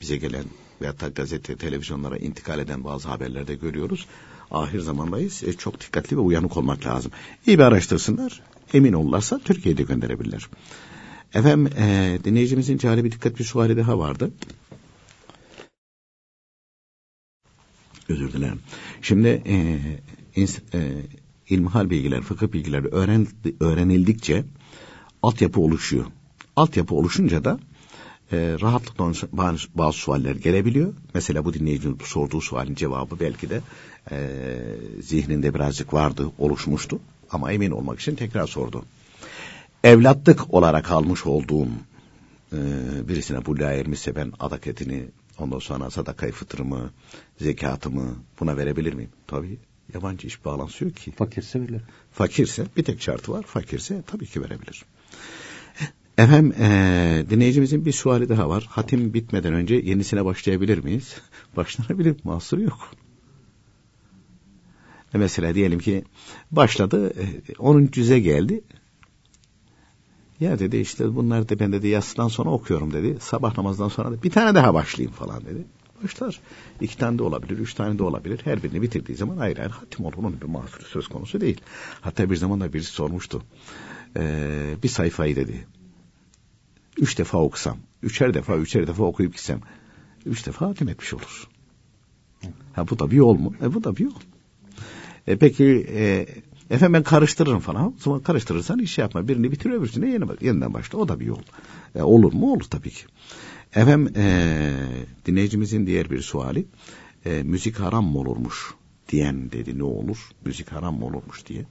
bize 0.00 0.16
gelen 0.16 0.44
veyahut 0.80 1.00
da 1.00 1.08
gazete, 1.08 1.56
televizyonlara 1.56 2.16
intikal 2.16 2.58
eden 2.58 2.84
bazı 2.84 3.08
haberlerde 3.08 3.54
görüyoruz. 3.54 4.06
Ahir 4.50 4.80
zamandayız. 4.80 5.42
E, 5.42 5.52
çok 5.52 5.80
dikkatli 5.80 6.16
ve 6.16 6.20
uyanık 6.20 6.56
olmak 6.56 6.86
lazım. 6.86 7.12
İyi 7.46 7.58
bir 7.58 7.62
araştırsınlar. 7.62 8.42
Emin 8.74 8.92
olurlarsa 8.92 9.38
Türkiye'de 9.38 9.82
gönderebilirler. 9.82 10.48
Efendim 11.34 11.72
e, 11.78 12.18
dinleyicimizin 12.24 12.78
cari 12.78 13.04
bir 13.04 13.12
dikkat 13.12 13.38
bir 13.38 13.44
suali 13.44 13.76
daha 13.76 13.98
vardı. 13.98 14.30
Özür 18.10 18.32
dilerim. 18.32 18.60
Şimdi 19.02 19.42
e, 19.46 19.78
ins, 20.40 20.58
e, 20.74 20.80
ilmihal 21.48 21.90
bilgiler, 21.90 22.20
fıkıh 22.20 22.52
bilgileri 22.52 22.86
öğren, 22.88 23.26
öğrenildikçe 23.60 24.44
altyapı 25.22 25.60
oluşuyor. 25.60 26.04
Altyapı 26.56 26.94
oluşunca 26.94 27.44
da 27.44 27.60
e, 28.32 28.56
rahatlıkla 28.60 29.28
bazı, 29.32 29.66
bazı 29.74 29.98
sualler 29.98 30.34
gelebiliyor. 30.34 30.94
Mesela 31.14 31.44
bu 31.44 31.54
dinleyicinin 31.54 31.98
sorduğu 32.04 32.40
sualin 32.40 32.74
cevabı 32.74 33.20
belki 33.20 33.50
de 33.50 33.60
e, 34.10 34.28
zihninde 35.02 35.54
birazcık 35.54 35.94
vardı, 35.94 36.30
oluşmuştu. 36.38 37.00
Ama 37.30 37.52
emin 37.52 37.70
olmak 37.70 38.00
için 38.00 38.14
tekrar 38.14 38.46
sordu. 38.46 38.84
Evlatlık 39.84 40.54
olarak 40.54 40.90
almış 40.90 41.26
olduğum 41.26 41.68
e, 42.52 42.58
birisine 43.08 43.46
bu 43.46 43.58
ermişse 43.58 44.16
ben 44.16 44.32
adaketini, 44.40 45.04
ondan 45.40 45.58
sonra 45.58 45.90
sadakayı 45.90 46.32
fıtrımı, 46.32 46.90
zekatımı 47.40 48.16
buna 48.40 48.56
verebilir 48.56 48.92
miyim? 48.92 49.10
Tabii 49.26 49.58
yabancı 49.94 50.26
iş 50.26 50.44
bağlantısı 50.44 50.84
yok 50.84 50.96
ki. 50.96 51.10
Fakirse 51.10 51.60
verir. 51.60 51.82
Fakirse 52.12 52.66
bir 52.76 52.84
tek 52.84 53.02
şartı 53.02 53.32
var. 53.32 53.42
Fakirse 53.42 54.02
tabii 54.06 54.26
ki 54.26 54.42
verebilir. 54.42 54.84
Efendim 56.18 56.54
e, 56.62 57.24
dinleyicimizin 57.30 57.84
bir 57.84 57.92
suali 57.92 58.28
daha 58.28 58.48
var. 58.48 58.66
Hatim 58.70 59.14
bitmeden 59.14 59.54
önce 59.54 59.74
yenisine 59.74 60.24
başlayabilir 60.24 60.84
miyiz? 60.84 61.16
Başlanabilir. 61.56 62.16
Mahsuru 62.24 62.62
yok. 62.62 62.90
E 65.14 65.18
mesela 65.18 65.54
diyelim 65.54 65.78
ki 65.78 66.04
başladı 66.50 67.12
10. 67.58 67.86
cüze 67.86 68.20
geldi. 68.20 68.64
Ya 70.40 70.58
dedi 70.58 70.76
işte 70.76 71.14
bunlar 71.14 71.48
da 71.48 71.58
ben 71.58 71.72
dedi 71.72 71.88
yatsıdan 71.88 72.28
sonra 72.28 72.50
okuyorum 72.50 72.92
dedi. 72.92 73.16
Sabah 73.20 73.58
namazdan 73.58 73.88
sonra 73.88 74.12
da 74.12 74.22
bir 74.22 74.30
tane 74.30 74.54
daha 74.54 74.74
başlayayım 74.74 75.12
falan 75.12 75.44
dedi. 75.44 75.64
Başlar. 76.04 76.40
İki 76.80 76.98
tane 76.98 77.18
de 77.18 77.22
olabilir, 77.22 77.58
üç 77.58 77.74
tane 77.74 77.98
de 77.98 78.02
olabilir. 78.02 78.40
Her 78.44 78.62
birini 78.62 78.82
bitirdiği 78.82 79.16
zaman 79.16 79.38
ayrı 79.38 79.60
ayrı 79.60 79.72
hatim 79.72 80.04
olur. 80.04 80.14
Onun 80.16 80.40
bir 80.40 80.46
mahsuru 80.46 80.84
söz 80.84 81.08
konusu 81.08 81.40
değil. 81.40 81.60
Hatta 82.00 82.30
bir 82.30 82.36
zaman 82.36 82.60
da 82.60 82.72
birisi 82.72 82.92
sormuştu. 82.92 83.42
Ee, 84.16 84.74
bir 84.82 84.88
sayfayı 84.88 85.36
dedi. 85.36 85.66
Üç 86.98 87.18
defa 87.18 87.38
okusam, 87.38 87.78
üçer 88.02 88.34
defa, 88.34 88.56
üçer 88.56 88.86
defa 88.86 89.04
okuyup 89.04 89.32
gitsem, 89.32 89.60
üç 90.26 90.46
defa 90.46 90.68
hatim 90.68 90.88
etmiş 90.88 91.14
olur. 91.14 91.48
Ha 92.72 92.88
bu 92.88 92.98
da 92.98 93.10
bir 93.10 93.16
yol 93.16 93.34
mu? 93.34 93.54
E 93.62 93.74
bu 93.74 93.84
da 93.84 93.96
bir 93.96 94.04
yol. 94.04 94.20
E 95.26 95.36
peki 95.36 95.86
e, 95.88 96.26
efendim 96.70 96.94
ben 96.94 97.02
karıştırırım 97.02 97.60
falan. 97.60 97.94
O 98.06 98.22
karıştırırsan 98.22 98.78
iş 98.78 98.98
yapma. 98.98 99.28
Birini 99.28 99.52
bitir 99.52 99.70
öbürsüne 99.70 100.10
yeni, 100.10 100.24
yeniden 100.40 100.74
başla. 100.74 100.98
O 100.98 101.08
da 101.08 101.20
bir 101.20 101.26
yol. 101.26 101.42
E, 101.94 102.02
olur 102.02 102.32
mu? 102.32 102.52
Olur 102.52 102.64
tabii 102.64 102.90
ki. 102.90 103.04
Efendim 103.74 104.12
e, 104.16 104.72
dinleyicimizin 105.26 105.86
diğer 105.86 106.10
bir 106.10 106.20
suali. 106.22 106.66
E, 107.26 107.42
müzik 107.42 107.80
haram 107.80 108.04
mı 108.04 108.18
olurmuş? 108.18 108.74
diyen 109.10 109.52
dedi 109.52 109.78
ne 109.78 109.82
olur? 109.82 110.28
Müzik 110.44 110.72
haram 110.72 110.98
mı 110.98 111.06
olurmuş 111.06 111.46
diye. 111.46 111.64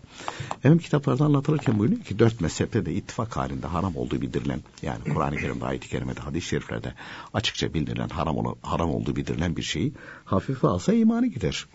Efendim 0.58 0.80
kitaplarda 0.80 1.26
anlatılırken 1.26 1.80
buyuruyor 1.80 2.02
ki 2.02 2.20
dört 2.20 2.42
mezhepte 2.42 2.86
de 2.86 2.94
ittifak 2.94 3.38
halinde 3.38 3.68
haram 3.68 3.96
olduğu 3.96 4.22
bildirilen 4.22 4.60
yani 4.82 5.04
Kur'an-ı 5.14 5.38
Kerim'de 5.38 5.66
ayet-i 5.66 5.90
kerimede 5.90 6.20
hadis-i 6.20 6.48
şeriflerde 6.48 6.94
açıkça 7.34 7.74
bildirilen 7.74 8.10
haram, 8.10 8.56
haram 8.62 8.90
olduğu 8.90 9.16
bildirilen 9.16 9.58
bir 9.58 9.62
şeyi 9.62 9.94
hafife 10.26 10.68
alsa 10.68 10.94
imanı 10.94 11.28
gider. 11.28 11.66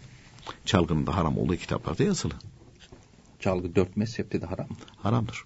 Çalgının 0.65 1.07
da 1.07 1.17
haram 1.17 1.39
olduğu 1.39 1.57
kitaplarda 1.57 2.05
yazılı. 2.05 2.35
Çalgı 3.41 3.75
dört 3.75 3.97
mezhepte 3.97 4.41
de 4.41 4.47
haram. 4.47 4.69
Haramdır. 4.97 5.45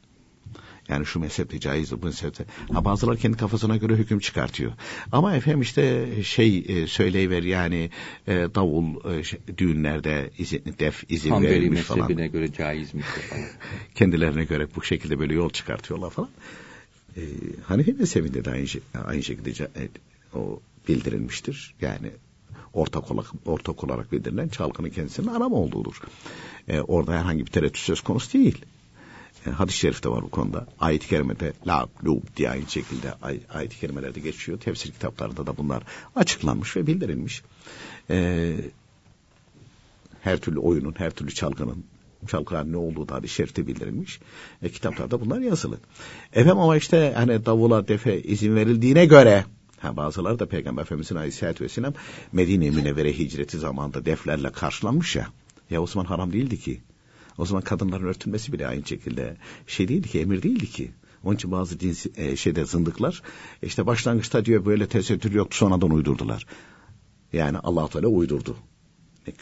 Yani 0.88 1.06
şu 1.06 1.20
mezhepte 1.20 1.60
caizdir, 1.60 2.02
bu 2.02 2.06
mezhepte. 2.06 2.44
Ha 2.72 2.84
bazıları 2.84 3.16
kendi 3.16 3.36
kafasına 3.36 3.76
göre 3.76 3.96
hüküm 3.96 4.18
çıkartıyor. 4.18 4.72
Ama 5.12 5.34
efendim 5.36 5.60
işte 5.60 6.08
şey 6.22 6.64
e, 6.68 6.86
söyleyiver 6.86 7.42
yani 7.42 7.90
e, 8.26 8.32
davul 8.34 9.14
e, 9.14 9.22
şey, 9.24 9.40
düğünlerde 9.58 10.30
izin, 10.38 10.62
def 10.78 11.04
izin 11.08 11.30
Hanbeli 11.30 11.50
verilmiş 11.50 11.80
falan. 11.82 12.00
mezhebine 12.00 12.28
göre 12.28 12.52
caizmiş 12.52 13.06
falan. 13.06 13.44
Kendilerine 13.94 14.44
göre 14.44 14.68
bu 14.76 14.82
şekilde 14.82 15.18
böyle 15.18 15.34
yol 15.34 15.50
çıkartıyorlar 15.50 16.10
falan. 16.10 16.30
E, 17.16 17.20
Hanefi 17.64 17.92
mezhebinde 17.92 18.44
de 18.44 18.50
aynı, 18.50 18.66
aynı 19.04 19.22
şekilde 19.22 19.50
e, 19.50 19.88
o 20.38 20.60
bildirilmiştir. 20.88 21.74
Yani 21.80 22.10
ortak 22.72 23.10
olarak, 23.10 23.26
ortak 23.46 23.84
olarak 23.84 24.12
bildirilen 24.12 24.48
çalgının 24.48 24.90
kendisinin 24.90 25.26
haram 25.26 25.52
olduğudur. 25.52 26.00
E, 26.68 26.80
orada 26.80 27.12
herhangi 27.12 27.46
bir 27.46 27.50
tereddüt 27.50 27.78
söz 27.78 28.00
konusu 28.00 28.32
değil. 28.32 28.64
E, 29.46 29.50
hadis-i 29.50 29.78
şerifte 29.78 30.08
var 30.08 30.22
bu 30.22 30.30
konuda. 30.30 30.66
Ayet-i 30.80 31.08
kerimede 31.08 31.52
la 31.66 31.88
lub 32.04 32.22
diye 32.36 32.50
aynı 32.50 32.70
şekilde 32.70 33.12
ay, 33.22 33.40
ayet-i 33.50 33.80
kerimelerde 33.80 34.20
geçiyor. 34.20 34.60
Tefsir 34.60 34.92
kitaplarında 34.92 35.46
da 35.46 35.56
bunlar 35.56 35.82
açıklanmış 36.16 36.76
ve 36.76 36.86
bildirilmiş. 36.86 37.42
E, 38.10 38.54
her 40.20 40.38
türlü 40.38 40.58
oyunun, 40.58 40.94
her 40.98 41.10
türlü 41.10 41.34
çalgının 41.34 41.84
çalgılar 42.26 42.72
ne 42.72 42.76
olduğu 42.76 43.08
da 43.08 43.14
hadis-i 43.14 43.34
şerifte 43.34 43.66
bildirilmiş. 43.66 44.20
E, 44.62 44.68
kitaplarda 44.68 45.20
bunlar 45.20 45.40
yazılı. 45.40 45.78
Efendim 46.32 46.58
ama 46.58 46.76
işte 46.76 47.12
hani 47.16 47.46
davula 47.46 47.88
defe 47.88 48.22
izin 48.22 48.56
verildiğine 48.56 49.06
göre 49.06 49.44
Ha, 49.78 49.96
bazıları 49.96 50.38
da 50.38 50.46
Peygamber 50.46 50.82
Efendimizin 50.82 51.16
Aleyhisselatü 51.16 51.64
Vesselam 51.64 51.94
Medine 52.32 52.70
Münevvere 52.70 53.18
hicreti 53.18 53.58
zamanında 53.58 54.04
deflerle 54.04 54.52
karşılanmış 54.52 55.16
ya. 55.16 55.28
Ya 55.70 55.82
Osman 55.82 56.04
haram 56.04 56.32
değildi 56.32 56.58
ki. 56.58 56.80
O 57.38 57.46
zaman 57.46 57.62
kadınların 57.62 58.04
örtülmesi 58.04 58.52
bile 58.52 58.66
aynı 58.66 58.86
şekilde 58.86 59.36
şey 59.66 59.88
değildi 59.88 60.08
ki, 60.08 60.20
emir 60.20 60.42
değildi 60.42 60.70
ki. 60.70 60.90
Onun 61.24 61.36
için 61.36 61.50
bazı 61.52 61.80
din 61.80 61.96
e, 62.16 62.36
şeyde 62.36 62.64
zındıklar 62.64 63.22
işte 63.62 63.86
başlangıçta 63.86 64.44
diyor 64.44 64.64
böyle 64.64 64.88
tesettür 64.88 65.32
yoktu 65.32 65.56
sonradan 65.56 65.90
uydurdular. 65.90 66.46
Yani 67.32 67.58
Allah 67.58 67.88
Teala 67.88 68.06
uydurdu. 68.06 68.56
e, 69.26 69.32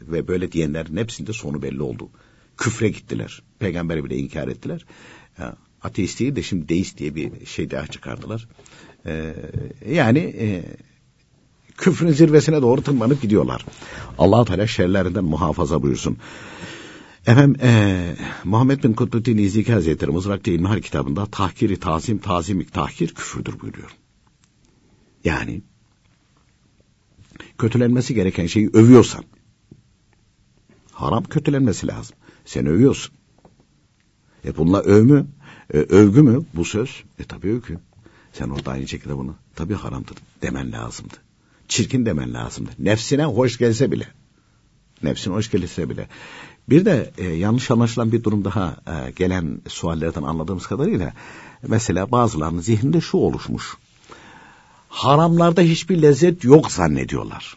ve 0.00 0.28
böyle 0.28 0.52
diyenlerin 0.52 0.96
hepsinde 0.96 1.32
sonu 1.32 1.62
belli 1.62 1.82
oldu. 1.82 2.08
Küfre 2.56 2.88
gittiler. 2.88 3.42
Peygamberi 3.58 4.04
bile 4.04 4.16
inkar 4.16 4.48
ettiler. 4.48 4.84
E, 5.38 5.42
ateist 5.82 6.20
değil 6.20 6.36
de 6.36 6.42
şimdi 6.42 6.68
deist 6.68 6.98
diye 6.98 7.14
bir 7.14 7.46
şey 7.46 7.70
daha 7.70 7.86
çıkardılar. 7.86 8.48
E, 9.06 9.34
yani 9.88 10.18
e, 10.18 10.64
küfrün 11.76 12.10
zirvesine 12.10 12.62
doğru 12.62 12.82
tırmanıp 12.82 13.22
gidiyorlar. 13.22 13.66
allah 14.18 14.44
Teala 14.44 14.66
şerlerinden 14.66 15.24
muhafaza 15.24 15.82
buyursun. 15.82 16.16
Efendim 17.26 17.56
e, 17.62 18.14
Muhammed 18.44 18.84
bin 18.84 18.92
Kutbuddin 18.92 19.38
İzliki 19.38 19.72
Hazretleri 19.72 20.10
Mızrak'ta 20.10 20.50
İlmihal 20.50 20.80
kitabında 20.80 21.26
tahkiri 21.26 21.76
tazim 21.76 22.18
tazimik 22.18 22.72
tahkir 22.72 23.14
küfürdür 23.14 23.60
buyuruyor. 23.60 23.90
Yani 25.24 25.62
kötülenmesi 27.58 28.14
gereken 28.14 28.46
şeyi 28.46 28.70
övüyorsan 28.72 29.24
haram 30.92 31.24
kötülenmesi 31.24 31.86
lazım. 31.86 32.16
Sen 32.44 32.66
övüyorsun. 32.66 33.14
E 34.44 34.56
bununla 34.56 34.80
övmü, 34.80 35.26
e, 35.74 35.78
övgü 35.78 36.22
mü 36.22 36.44
bu 36.54 36.64
söz? 36.64 37.04
E 37.18 37.24
tabi 37.24 37.48
övgü. 37.48 37.78
Sen 38.32 38.48
orada 38.48 38.70
aynı 38.70 38.88
şekilde 38.88 39.16
bunu 39.16 39.34
tabi 39.54 39.74
haramdır 39.74 40.16
demen 40.42 40.72
lazımdı. 40.72 41.14
Çirkin 41.68 42.06
demen 42.06 42.34
lazımdı. 42.34 42.70
Nefsine 42.78 43.24
hoş 43.24 43.58
gelse 43.58 43.92
bile. 43.92 44.08
Nefsine 45.02 45.34
hoş 45.34 45.50
gelse 45.50 45.90
bile. 45.90 46.08
Bir 46.68 46.84
de 46.84 47.12
e, 47.18 47.24
yanlış 47.24 47.70
anlaşılan 47.70 48.12
bir 48.12 48.24
durum 48.24 48.44
daha 48.44 48.76
e, 48.86 49.10
gelen 49.10 49.60
suallerden 49.68 50.22
anladığımız 50.22 50.66
kadarıyla 50.66 51.12
mesela 51.68 52.10
bazılarının 52.10 52.60
zihninde 52.60 53.00
şu 53.00 53.16
oluşmuş. 53.16 53.76
Haramlarda 54.88 55.60
hiçbir 55.60 56.02
lezzet 56.02 56.44
yok 56.44 56.72
zannediyorlar. 56.72 57.56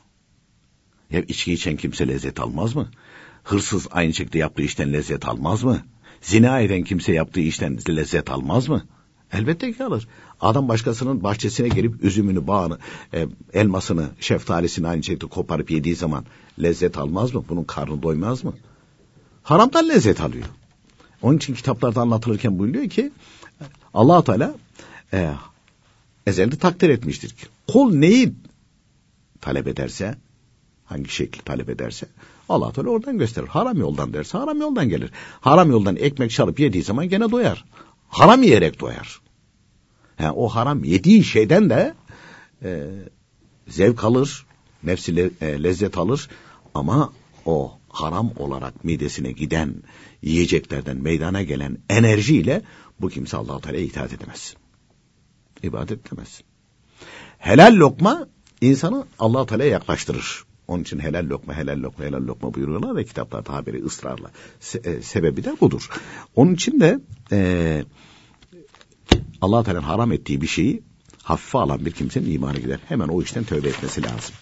Ya 1.12 1.22
içki 1.22 1.54
içen 1.54 1.78
kimse 1.78 2.08
lezzet 2.08 2.40
almaz 2.40 2.76
mı? 2.76 2.92
Hırsız 3.44 3.88
aynı 3.92 4.14
şekilde 4.14 4.38
yaptığı 4.38 4.62
işten 4.62 4.94
lezzet 4.94 5.28
almaz 5.28 5.64
mı? 5.64 5.82
Zina 6.22 6.60
eden 6.60 6.84
kimse 6.84 7.14
yaptığı 7.14 7.40
işten 7.40 7.80
lezzet 7.90 8.32
almaz 8.32 8.70
mı? 8.70 8.84
Elbette 9.34 9.74
ki 9.74 9.84
alır. 9.84 10.08
Adam 10.42 10.68
başkasının 10.68 11.24
bahçesine 11.24 11.68
girip 11.68 12.04
üzümünü, 12.04 12.48
bağını, 12.48 12.78
e, 13.14 13.28
elmasını, 13.54 14.10
şeftalisini 14.20 14.88
aynı 14.88 15.04
şekilde 15.04 15.26
koparıp 15.26 15.72
yediği 15.72 15.96
zaman 15.96 16.26
lezzet 16.62 16.98
almaz 16.98 17.34
mı? 17.34 17.44
Bunun 17.50 17.64
karnı 17.64 18.04
doymaz 18.04 18.44
mı? 18.44 18.54
Haramdan 19.44 19.90
lezzet 19.90 20.22
alıyor. 20.22 20.46
Onun 21.22 21.38
için 21.38 21.54
kitaplarda 21.54 22.02
anlatılırken 22.02 22.60
buyuruyor 22.60 22.90
ki 22.90 23.12
allah 23.94 24.24
Teala 24.24 24.56
e, 25.14 25.34
ezelde 26.28 26.56
takdir 26.56 26.90
etmiştir 26.90 27.30
ki 27.30 27.46
kul 27.68 27.94
neyi 27.96 28.34
talep 29.42 29.68
ederse 29.68 30.16
hangi 30.86 31.10
şekli 31.10 31.42
talep 31.42 31.70
ederse 31.70 32.06
allah 32.50 32.72
Teala 32.72 32.90
oradan 32.90 33.18
gösterir. 33.18 33.48
Haram 33.48 33.78
yoldan 33.78 34.14
derse 34.14 34.38
haram 34.38 34.62
yoldan 34.62 34.90
gelir. 34.90 35.12
Haram 35.42 35.72
yoldan 35.72 35.96
ekmek 35.96 36.32
çalıp 36.32 36.60
yediği 36.60 36.84
zaman 36.84 37.10
gene 37.10 37.32
doyar. 37.32 37.66
Haram 38.10 38.44
yiyerek 38.44 38.80
doyar. 38.80 39.23
Yani 40.20 40.32
o 40.32 40.48
haram 40.48 40.84
yediği 40.84 41.24
şeyden 41.24 41.70
de 41.70 41.94
e, 42.64 42.90
zevk 43.68 44.04
alır, 44.04 44.46
nefsi 44.84 45.16
le, 45.16 45.30
e, 45.42 45.64
lezzet 45.64 45.98
alır 45.98 46.30
ama 46.74 47.14
o 47.46 47.72
haram 47.90 48.32
olarak 48.38 48.84
midesine 48.84 49.32
giden 49.32 49.76
yiyeceklerden 50.22 50.98
meydana 50.98 51.44
gelen 51.44 51.78
enerjiyle 51.90 52.62
bu 53.02 53.10
kimse 53.10 53.38
Allah-u 53.38 53.62
Teala'ya 53.62 53.84
itaat 53.84 54.14
edemez. 54.14 54.56
İbadet 55.64 56.08
edemez. 56.08 56.42
Helal 57.38 57.76
lokma 57.76 58.28
insanı 58.62 59.06
Allah-u 59.20 59.46
Teala'ya 59.46 59.70
yaklaştırır. 59.70 60.44
Onun 60.68 60.82
için 60.82 61.00
helal 61.00 61.30
lokma, 61.30 61.54
helal 61.54 61.78
lokma, 61.82 62.06
helal 62.06 62.22
lokma 62.28 62.54
buyuruyorlar 62.54 62.96
ve 62.96 63.06
kitaplarda 63.06 63.54
haberi 63.54 63.86
ısrarla. 63.86 64.32
Se- 64.62 64.90
e, 64.90 65.02
sebebi 65.02 65.44
de 65.44 65.56
budur. 65.62 65.90
Onun 66.36 66.54
için 66.54 66.80
de 66.80 67.00
e, 67.32 67.84
allah 69.44 69.64
Teala'nın 69.64 69.84
haram 69.84 70.12
ettiği 70.12 70.42
bir 70.42 70.48
şeyi 70.48 70.84
hafife 71.24 71.58
alan 71.58 71.86
bir 71.86 71.92
kimsenin 71.92 72.32
imanı 72.32 72.60
gider. 72.60 72.80
Hemen 72.88 73.08
o 73.08 73.22
işten 73.22 73.44
tövbe 73.44 73.70
etmesi 73.70 74.04
lazım. 74.04 74.36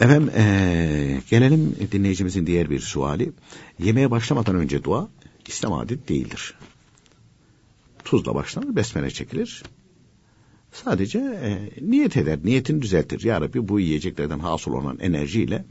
Efendim 0.00 0.30
ee, 0.36 1.20
gelelim 1.30 1.76
dinleyicimizin 1.92 2.46
diğer 2.46 2.70
bir 2.70 2.80
suali. 2.80 3.32
Yemeğe 3.78 4.10
başlamadan 4.10 4.56
önce 4.56 4.84
dua 4.84 5.08
İslam 5.46 5.72
adet 5.72 6.08
değildir. 6.08 6.54
Tuzla 8.04 8.34
başlanır, 8.34 8.76
besmele 8.76 9.10
çekilir. 9.10 9.62
Sadece 10.72 11.18
e, 11.18 11.70
niyet 11.80 12.16
eder, 12.16 12.38
niyetini 12.44 12.82
düzeltir. 12.82 13.24
Ya 13.24 13.40
Rabbi 13.40 13.68
bu 13.68 13.80
yiyeceklerden 13.80 14.38
hasıl 14.38 14.72
olan 14.72 14.98
enerjiyle 14.98 15.64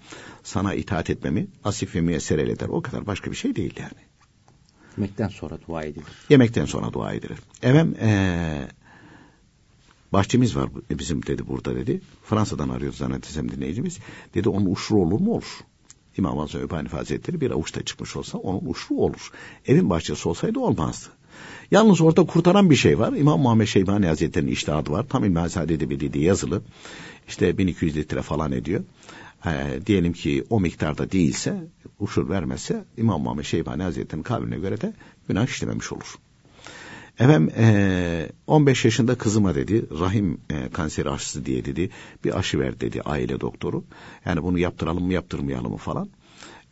sana 0.43 0.73
itaat 0.73 1.09
etmemi 1.09 1.47
asif 1.63 1.95
ve 1.95 2.01
müyesser 2.01 2.37
eder. 2.37 2.67
O 2.69 2.81
kadar 2.81 3.07
başka 3.07 3.31
bir 3.31 3.35
şey 3.35 3.55
değil 3.55 3.73
yani. 3.79 4.06
Yemekten 4.97 5.27
sonra 5.27 5.57
dua 5.67 5.83
edilir. 5.83 6.05
Yemekten 6.29 6.65
sonra 6.65 6.93
dua 6.93 7.13
edilir. 7.13 7.37
Efendim 7.63 7.95
e, 8.01 8.67
bahçemiz 10.13 10.55
var 10.55 10.69
bizim 10.89 11.25
dedi 11.25 11.47
burada 11.47 11.75
dedi. 11.75 12.01
Fransa'dan 12.23 12.69
arıyor 12.69 12.93
zannedersem 12.93 13.51
dinleyicimiz. 13.51 13.99
Dedi 14.33 14.49
onun 14.49 14.65
uçru 14.65 15.01
olur 15.01 15.19
mu? 15.19 15.31
Olur. 15.33 15.59
İmam 16.17 16.39
Azam 16.39 16.61
Öbü 16.61 16.75
Hanife 16.75 16.97
Hazretleri 16.97 17.41
bir 17.41 17.51
avuçta 17.51 17.83
çıkmış 17.83 18.15
olsa 18.15 18.37
onun 18.37 18.69
uçru 18.69 18.95
olur. 18.95 19.31
Evin 19.65 19.89
bahçesi 19.89 20.29
olsaydı 20.29 20.59
olmazdı. 20.59 21.07
Yalnız 21.71 22.01
orada 22.01 22.25
kurtaran 22.25 22.69
bir 22.69 22.75
şey 22.75 22.99
var. 22.99 23.13
İmam 23.13 23.39
Muhammed 23.39 23.67
Şeybani 23.67 24.05
Hazretleri'nin 24.05 24.51
iştihadı 24.51 24.91
var. 24.91 25.05
Tam 25.09 25.23
İlmihal 25.23 25.49
Saadet 25.49 25.81
Ebedi 25.81 26.13
diye 26.13 26.25
yazılı. 26.25 26.61
İşte 27.27 27.57
1200 27.57 27.95
litre 27.95 28.21
falan 28.21 28.51
ediyor. 28.51 28.83
E, 29.45 29.79
diyelim 29.85 30.13
ki 30.13 30.43
o 30.49 30.59
miktarda 30.59 31.11
değilse, 31.11 31.63
uçur 31.99 32.29
vermezse 32.29 32.85
İmam 32.97 33.21
Muhammed 33.21 33.45
Şeybani 33.45 33.83
Hazretleri'nin 33.83 34.23
kavline 34.23 34.59
göre 34.59 34.81
de 34.81 34.93
günah 35.27 35.47
işlememiş 35.47 35.91
olur. 35.91 36.15
Efendim 37.19 37.51
e, 37.57 38.29
15 38.47 38.85
yaşında 38.85 39.15
kızıma 39.15 39.55
dedi 39.55 39.85
rahim 39.99 40.41
e, 40.49 40.69
kanseri 40.69 41.09
aşısı 41.09 41.45
diye 41.45 41.65
dedi 41.65 41.89
bir 42.23 42.37
aşı 42.39 42.59
ver 42.59 42.79
dedi 42.79 43.01
aile 43.01 43.39
doktoru. 43.39 43.83
Yani 44.25 44.43
bunu 44.43 44.59
yaptıralım 44.59 45.03
mı 45.03 45.13
yaptırmayalım 45.13 45.71
mı 45.71 45.77
falan. 45.77 46.09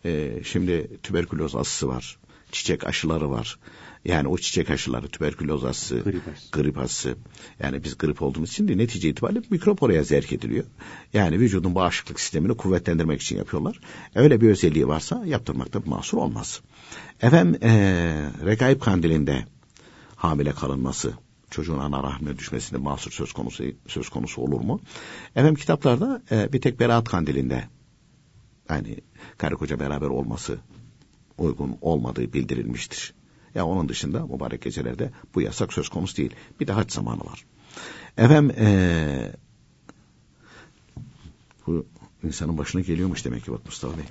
E, 0.05 0.39
şimdi 0.43 0.87
tüberküloz 1.03 1.55
aşısı 1.55 1.87
var. 1.87 2.17
Çiçek 2.55 2.87
aşıları 2.87 3.31
var. 3.31 3.59
Yani 4.05 4.27
o 4.27 4.37
çiçek 4.37 4.69
aşıları, 4.69 5.07
tüberküloz 5.07 5.65
aşısı, 5.65 5.99
grip, 5.99 6.27
aşısı. 6.27 6.51
grip 6.51 6.77
aşısı. 6.77 7.17
Yani 7.59 7.83
biz 7.83 7.97
grip 7.97 8.21
olduğumuz 8.21 8.49
için 8.49 8.67
de 8.67 8.77
netice 8.77 9.09
itibariyle 9.09 9.41
mikrop 9.49 9.83
oraya 9.83 10.03
zerk 10.03 10.33
ediliyor. 10.33 10.65
Yani 11.13 11.39
vücudun 11.39 11.75
bağışıklık 11.75 12.19
sistemini 12.19 12.57
kuvvetlendirmek 12.57 13.21
için 13.21 13.37
yapıyorlar. 13.37 13.79
Öyle 14.15 14.41
bir 14.41 14.49
özelliği 14.49 14.87
varsa 14.87 15.23
yaptırmakta 15.25 15.83
bir 15.83 15.89
mahsur 15.89 16.17
olmaz. 16.17 16.61
Efendim 17.21 17.59
ee, 17.63 18.29
Regaib 18.45 18.81
kandilinde 18.81 19.45
hamile 20.15 20.51
kalınması, 20.51 21.13
çocuğun 21.49 21.79
ana 21.79 22.03
rahmine 22.03 22.37
düşmesinde 22.37 22.79
mahsur 22.79 23.11
söz 23.11 23.33
konusu 23.33 23.63
söz 23.87 24.09
konusu 24.09 24.41
olur 24.41 24.61
mu? 24.61 24.79
Efendim 25.29 25.55
kitaplarda 25.55 26.21
e, 26.31 26.53
bir 26.53 26.61
tek 26.61 26.79
beraat 26.79 27.09
kandilinde 27.09 27.63
yani 28.69 28.97
karı 29.37 29.55
koca 29.55 29.79
beraber 29.79 30.07
olması 30.07 30.59
uygun 31.37 31.77
olmadığı 31.81 32.33
bildirilmiştir. 32.33 33.13
Ya 33.55 33.65
onun 33.65 33.89
dışında 33.89 34.25
mübarek 34.27 34.61
gecelerde 34.61 35.11
bu 35.35 35.41
yasak 35.41 35.73
söz 35.73 35.89
konusu 35.89 36.17
değil. 36.17 36.35
Bir 36.59 36.67
de 36.67 36.71
haç 36.71 36.91
zamanı 36.91 37.19
var. 37.19 37.45
Efendim 38.17 38.55
ee, 38.59 39.31
bu 41.67 41.85
insanın 42.23 42.57
başına 42.57 42.81
geliyormuş 42.81 43.25
demek 43.25 43.45
ki 43.45 43.51
bak 43.51 43.65
Mustafa 43.65 43.97
Bey. 43.97 44.05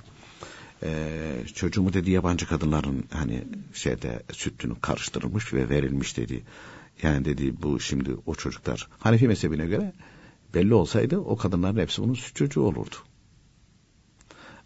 Ee, 0.83 1.47
çocuğumu 1.55 1.93
dedi 1.93 2.11
yabancı 2.11 2.47
kadınların 2.47 3.05
hani 3.09 3.43
şeyde 3.73 4.23
sütünü 4.31 4.75
karıştırılmış 4.81 5.53
ve 5.53 5.69
verilmiş 5.69 6.17
dedi. 6.17 6.43
Yani 7.03 7.25
dedi 7.25 7.61
bu 7.61 7.79
şimdi 7.79 8.11
o 8.25 8.35
çocuklar 8.35 8.87
Hanefi 8.99 9.27
mezhebine 9.27 9.65
göre 9.65 9.93
belli 10.53 10.73
olsaydı 10.73 11.17
o 11.17 11.37
kadınların 11.37 11.79
hepsi 11.79 12.01
bunun 12.01 12.13
süt 12.13 12.35
çocuğu 12.35 12.61
olurdu. 12.61 12.95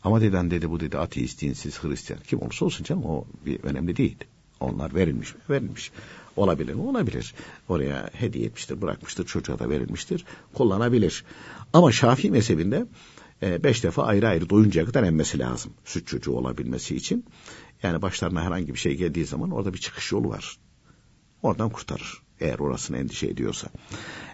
Ama 0.03 0.21
deden 0.21 0.51
dedi 0.51 0.69
bu 0.69 0.79
dedi 0.79 0.97
ateist, 0.97 1.41
dinsiz, 1.41 1.83
Hristiyan 1.83 2.21
kim 2.27 2.41
olursa 2.41 2.65
olsun 2.65 2.83
canım 2.83 3.05
o 3.05 3.25
bir 3.45 3.63
önemli 3.63 3.95
değil. 3.95 4.17
Onlar 4.59 4.95
verilmiş 4.95 5.35
mi? 5.35 5.41
Verilmiş. 5.49 5.91
Olabilir 6.35 6.73
mi? 6.73 6.81
Olabilir. 6.81 7.33
Oraya 7.69 8.09
hediye 8.13 8.45
etmiştir, 8.45 8.81
bırakmıştır, 8.81 9.25
çocuğa 9.25 9.59
da 9.59 9.69
verilmiştir. 9.69 10.25
Kullanabilir. 10.53 11.25
Ama 11.73 11.91
Şafii 11.91 12.31
mezhebinde 12.31 12.85
e, 13.43 13.63
beş 13.63 13.83
defa 13.83 14.03
ayrı 14.03 14.27
ayrı 14.27 14.49
doyuncaya 14.49 14.85
kadar 14.85 15.03
emmesi 15.03 15.39
lazım. 15.39 15.73
Süt 15.85 16.07
çocuğu 16.07 16.31
olabilmesi 16.31 16.95
için. 16.95 17.25
Yani 17.83 18.01
başlarına 18.01 18.43
herhangi 18.43 18.73
bir 18.73 18.79
şey 18.79 18.95
geldiği 18.95 19.25
zaman 19.25 19.51
orada 19.51 19.73
bir 19.73 19.77
çıkış 19.77 20.11
yolu 20.11 20.29
var. 20.29 20.57
Oradan 21.41 21.69
kurtarır. 21.69 22.21
Eğer 22.39 22.59
orasını 22.59 22.97
endişe 22.97 23.27
ediyorsa. 23.27 23.67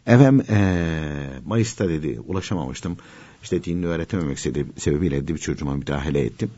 Efendim 0.06 0.46
e, 0.50 1.40
Mayıs'ta 1.46 1.90
dedi 1.90 2.20
ulaşamamıştım. 2.20 2.98
İşte 3.46 3.64
dinini 3.64 3.86
öğretememek 3.86 4.40
sebebiyle 4.78 5.28
bir 5.28 5.38
çocuğuma 5.38 5.76
müdahale 5.76 6.20
ettim. 6.20 6.52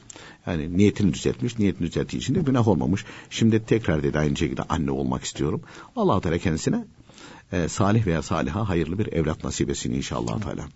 Yani 0.45 0.78
niyetini 0.78 1.13
düzeltmiş, 1.13 1.60
niyetini 1.60 1.88
düzelttiği 1.88 2.21
için 2.21 2.36
de 2.36 2.39
günah 2.39 2.67
olmamış. 2.67 3.06
Şimdi 3.30 3.65
tekrar 3.65 4.04
dedi 4.04 4.19
aynı 4.19 4.38
şekilde 4.38 4.62
anne 4.63 4.91
olmak 4.91 5.23
istiyorum. 5.23 5.62
Allah 5.95 6.21
Teala 6.21 6.38
kendisine 6.38 6.86
e, 7.52 7.67
salih 7.67 8.08
veya 8.08 8.21
saliha 8.21 8.69
hayırlı 8.69 9.00
bir 9.00 9.13
evlat 9.13 9.43
nasip 9.43 9.69
etsin 9.69 9.93
inşallah 9.93 10.41
Teala. 10.41 10.67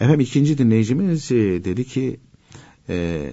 Efendim 0.00 0.20
ikinci 0.20 0.58
dinleyicimiz 0.58 1.32
e, 1.32 1.64
dedi 1.64 1.84
ki 1.84 2.20
e, 2.88 3.30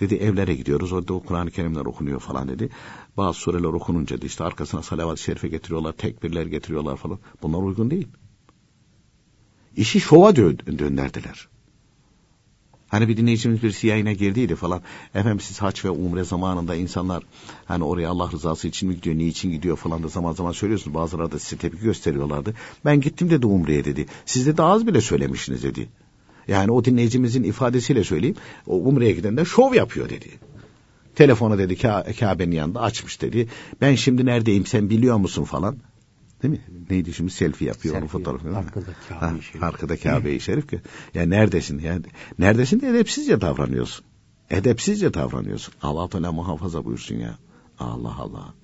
dedi 0.00 0.14
evlere 0.14 0.54
gidiyoruz. 0.54 0.92
Orada 0.92 1.18
Kur'an-ı 1.18 1.50
Kerimler 1.50 1.84
okunuyor 1.84 2.20
falan 2.20 2.48
dedi. 2.48 2.68
Bazı 3.16 3.38
sureler 3.38 3.68
okununca 3.68 4.22
da 4.22 4.26
işte 4.26 4.44
arkasına 4.44 4.82
salavat-ı 4.82 5.22
şerife 5.22 5.48
getiriyorlar, 5.48 5.92
tekbirler 5.92 6.46
getiriyorlar 6.46 6.96
falan. 6.96 7.18
Bunlar 7.42 7.58
uygun 7.58 7.90
değil. 7.90 8.08
İşi 9.76 10.00
şova 10.00 10.30
dö- 10.30 10.78
döndürdüler. 10.78 11.48
Hani 12.88 13.08
bir 13.08 13.16
dinleyicimiz 13.16 13.62
birisi 13.62 13.86
yayına 13.86 14.12
girdiydi 14.12 14.54
falan. 14.54 14.82
Efendim 15.14 15.40
siz 15.40 15.62
haç 15.62 15.84
ve 15.84 15.90
umre 15.90 16.24
zamanında 16.24 16.74
insanlar 16.74 17.22
hani 17.64 17.84
oraya 17.84 18.10
Allah 18.10 18.30
rızası 18.32 18.68
için 18.68 18.88
mi 18.88 18.96
gidiyor, 18.96 19.16
niçin 19.16 19.50
gidiyor 19.50 19.76
falan 19.76 20.02
da 20.02 20.08
zaman 20.08 20.32
zaman 20.32 20.52
söylüyorsunuz. 20.52 20.94
Bazıları 20.94 21.32
da 21.32 21.38
size 21.38 21.56
tepki 21.56 21.80
gösteriyorlardı. 21.80 22.54
Ben 22.84 23.00
gittim 23.00 23.30
dedi 23.30 23.46
umreye 23.46 23.84
dedi. 23.84 24.06
Siz 24.26 24.56
de 24.56 24.62
az 24.62 24.86
bile 24.86 25.00
söylemişsiniz 25.00 25.62
dedi. 25.62 25.88
Yani 26.48 26.70
o 26.70 26.84
dinleyicimizin 26.84 27.42
ifadesiyle 27.42 28.04
söyleyeyim. 28.04 28.36
O 28.66 28.76
umreye 28.76 29.12
giden 29.12 29.36
de 29.36 29.44
şov 29.44 29.74
yapıyor 29.74 30.08
dedi. 30.08 30.28
Telefonu 31.14 31.58
dedi 31.58 31.76
Kabe'nin 32.20 32.56
yanında 32.56 32.80
açmış 32.80 33.22
dedi. 33.22 33.48
Ben 33.80 33.94
şimdi 33.94 34.26
neredeyim 34.26 34.66
sen 34.66 34.90
biliyor 34.90 35.16
musun 35.16 35.44
falan. 35.44 35.76
Değil 36.44 36.54
mi? 36.54 36.60
Neydi 36.90 37.12
şimdi 37.12 37.30
selfie 37.30 37.68
yapıyor 37.68 37.94
selfie, 37.94 37.98
onun 37.98 38.08
fotoğrafını. 38.24 38.58
Arkada 38.58 38.90
Kabe-i 39.08 39.42
Şerif. 39.42 39.62
Arkada 39.62 39.96
Kabe-i 39.96 40.40
Şerif 40.40 40.70
ki. 40.70 40.80
Yani 41.14 41.30
neredesin? 41.30 41.78
Yani 41.78 42.02
neredesin 42.38 42.80
de 42.80 42.88
edepsizce 42.88 43.40
davranıyorsun. 43.40 44.04
Edepsizce 44.50 45.14
davranıyorsun. 45.14 45.74
Allah 45.82 46.08
Teala 46.08 46.32
muhafaza 46.32 46.84
buyursun 46.84 47.16
ya. 47.16 47.38
Allah 47.78 48.16
Allah. 48.18 48.54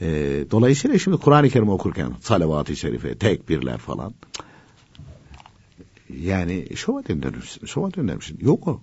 Ee, 0.00 0.44
dolayısıyla 0.50 0.98
şimdi 0.98 1.16
Kur'an-ı 1.16 1.48
Kerim 1.48 1.68
okurken 1.68 2.12
salavat-ı 2.20 2.76
şerife, 2.76 3.18
tekbirler 3.18 3.78
falan. 3.78 4.14
Yani 6.20 6.66
şova 6.76 7.04
döndürmüşsün. 7.08 7.66
Şova 7.66 7.94
döndürmüşsün. 7.94 8.38
Yok 8.40 8.68
o. 8.68 8.80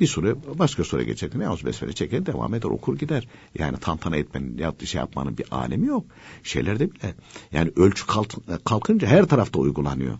Bir 0.00 0.06
süre 0.06 0.34
başka 0.58 0.84
süre 0.84 1.04
geçerken 1.04 1.40
yalnız 1.40 1.64
besmele 1.64 1.92
çeker 1.92 2.26
devam 2.26 2.54
eder 2.54 2.68
okur 2.68 2.98
gider. 2.98 3.28
Yani 3.58 3.76
tantana 3.76 4.16
etmenin 4.16 4.58
ya 4.58 4.74
şey 4.84 4.98
yapmanın 4.98 5.38
bir 5.38 5.46
alemi 5.50 5.86
yok. 5.86 6.04
Şeylerde 6.42 6.90
bile 6.90 7.14
yani 7.52 7.72
ölçü 7.76 8.04
kalkınca 8.64 9.08
her 9.08 9.26
tarafta 9.26 9.58
uygulanıyor. 9.58 10.18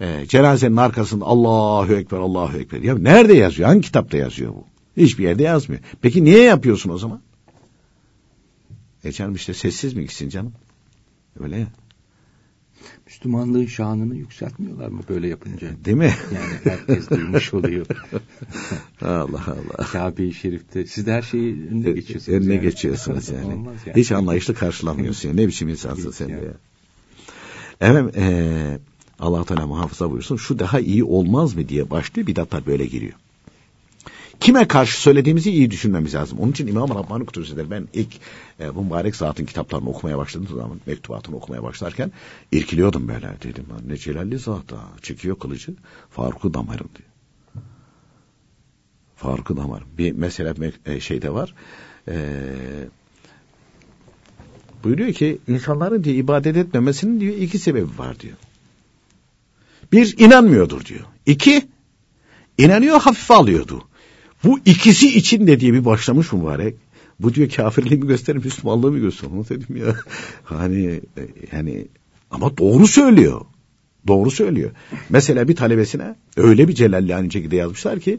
Ee, 0.00 0.24
cenazenin 0.28 0.76
arkasında 0.76 1.24
Allahu 1.24 1.94
Ekber 1.94 2.18
Allahu 2.18 2.58
Ekber. 2.58 2.82
Ya 2.82 2.98
nerede 2.98 3.34
yazıyor? 3.34 3.68
Hangi 3.68 3.80
kitapta 3.80 4.16
yazıyor 4.16 4.52
bu? 4.54 4.64
Hiçbir 4.96 5.24
yerde 5.24 5.42
yazmıyor. 5.42 5.82
Peki 6.02 6.24
niye 6.24 6.42
yapıyorsun 6.42 6.90
o 6.90 6.98
zaman? 6.98 7.20
E 9.04 9.12
canım 9.12 9.34
işte 9.34 9.54
sessiz 9.54 9.94
mi 9.94 10.02
gitsin 10.02 10.28
canım? 10.28 10.52
Öyle 11.40 11.58
ya. 11.58 11.66
Müslümanlığın 13.06 13.66
şanını 13.66 14.16
yükseltmiyorlar 14.16 14.88
mı 14.88 15.00
böyle 15.08 15.28
yapınca? 15.28 15.68
Değil 15.84 15.96
mi? 15.96 16.14
Yani 16.34 16.76
herkes 16.76 17.10
duymuş 17.10 17.54
oluyor. 17.54 17.86
Allah 19.02 19.44
Allah. 19.46 19.86
Kabe-i 19.92 20.34
Şerif'te 20.34 20.86
siz 20.86 21.06
de 21.06 21.12
her 21.12 21.22
şeyi 21.22 21.68
önüne 21.70 21.92
geçiyorsunuz. 21.92 22.38
Önüne 22.38 22.54
yani. 22.54 22.62
geçiyorsunuz 22.62 23.28
yani. 23.28 23.54
Olmaz 23.54 23.76
yani. 23.86 23.96
Hiç 23.96 24.12
anlayışlı 24.12 24.54
karşılamıyorsun. 24.54 25.28
Yani. 25.28 25.42
Ne 25.42 25.48
biçim 25.48 25.68
insansın 25.68 26.10
sen 26.10 26.28
yani. 26.28 26.44
ya. 26.44 26.52
Efendim 27.80 28.12
ee, 28.16 28.78
Allah 29.18 29.44
Teala 29.44 29.66
muhafaza 29.66 30.10
buyursun. 30.10 30.36
Şu 30.36 30.58
daha 30.58 30.80
iyi 30.80 31.04
olmaz 31.04 31.54
mı 31.54 31.68
diye 31.68 31.90
başlıyor 31.90 32.26
bidatlar 32.26 32.66
böyle 32.66 32.86
giriyor. 32.86 33.14
Kime 34.40 34.68
karşı 34.68 35.00
söylediğimizi 35.00 35.50
iyi 35.50 35.70
düşünmemiz 35.70 36.14
lazım. 36.14 36.38
Onun 36.38 36.50
için 36.50 36.66
İmam 36.66 36.88
Rabbani 36.90 37.26
Kudüs'ü 37.26 37.70
ben 37.70 37.88
ilk 37.92 38.08
e, 38.60 38.74
bu 38.74 38.84
mübarek 38.84 39.16
zatın 39.16 39.44
kitaplarını 39.44 39.88
okumaya 39.90 40.18
başladığım 40.18 40.56
zaman 40.56 40.80
mektubatını 40.86 41.36
okumaya 41.36 41.62
başlarken 41.62 42.12
irkiliyordum 42.52 43.08
böyle 43.08 43.28
dedim. 43.42 43.64
Ne 43.86 43.96
celalli 43.96 44.38
zat 44.38 44.72
ha. 44.72 44.88
Çekiyor 45.02 45.38
kılıcı. 45.38 45.74
Faruk'u 46.10 46.54
damarım 46.54 46.88
diyor. 46.96 47.08
Faruk'u 49.16 49.56
damarım. 49.56 49.88
Bir 49.98 50.12
mesela 50.12 50.54
e, 50.86 51.00
şeyde 51.00 51.34
var. 51.34 51.54
E, 52.08 52.14
buyuruyor 54.84 55.12
ki 55.12 55.38
insanların 55.48 56.04
diye 56.04 56.14
ibadet 56.14 56.56
etmemesinin 56.56 57.20
diyor 57.20 57.34
iki 57.34 57.58
sebebi 57.58 57.98
var 57.98 58.20
diyor. 58.20 58.36
Bir 59.92 60.18
inanmıyordur 60.18 60.84
diyor. 60.84 61.04
İki 61.26 61.68
inanıyor 62.58 63.00
hafife 63.00 63.34
alıyordu. 63.34 63.88
Bu 64.44 64.58
ikisi 64.64 65.18
için 65.18 65.46
de 65.46 65.60
diye 65.60 65.72
bir 65.72 65.84
başlamış 65.84 66.32
mübarek. 66.32 66.74
Bu 67.20 67.34
diyor 67.34 67.50
kafirliğimi 67.50 68.06
gösterir, 68.06 68.44
Müslümanlığı 68.44 68.92
mı 68.92 68.98
gösterir? 68.98 69.32
Onu 69.32 69.48
dedim 69.48 69.76
ya. 69.76 69.96
Hani 70.44 71.00
yani 71.52 71.86
ama 72.30 72.56
doğru 72.56 72.86
söylüyor. 72.86 73.40
Doğru 74.06 74.30
söylüyor. 74.30 74.70
Mesela 75.08 75.48
bir 75.48 75.56
talebesine 75.56 76.14
öyle 76.36 76.68
bir 76.68 76.74
celalli 76.74 77.14
aynı 77.14 77.32
şekilde 77.32 77.56
yazmışlar 77.56 78.00
ki 78.00 78.18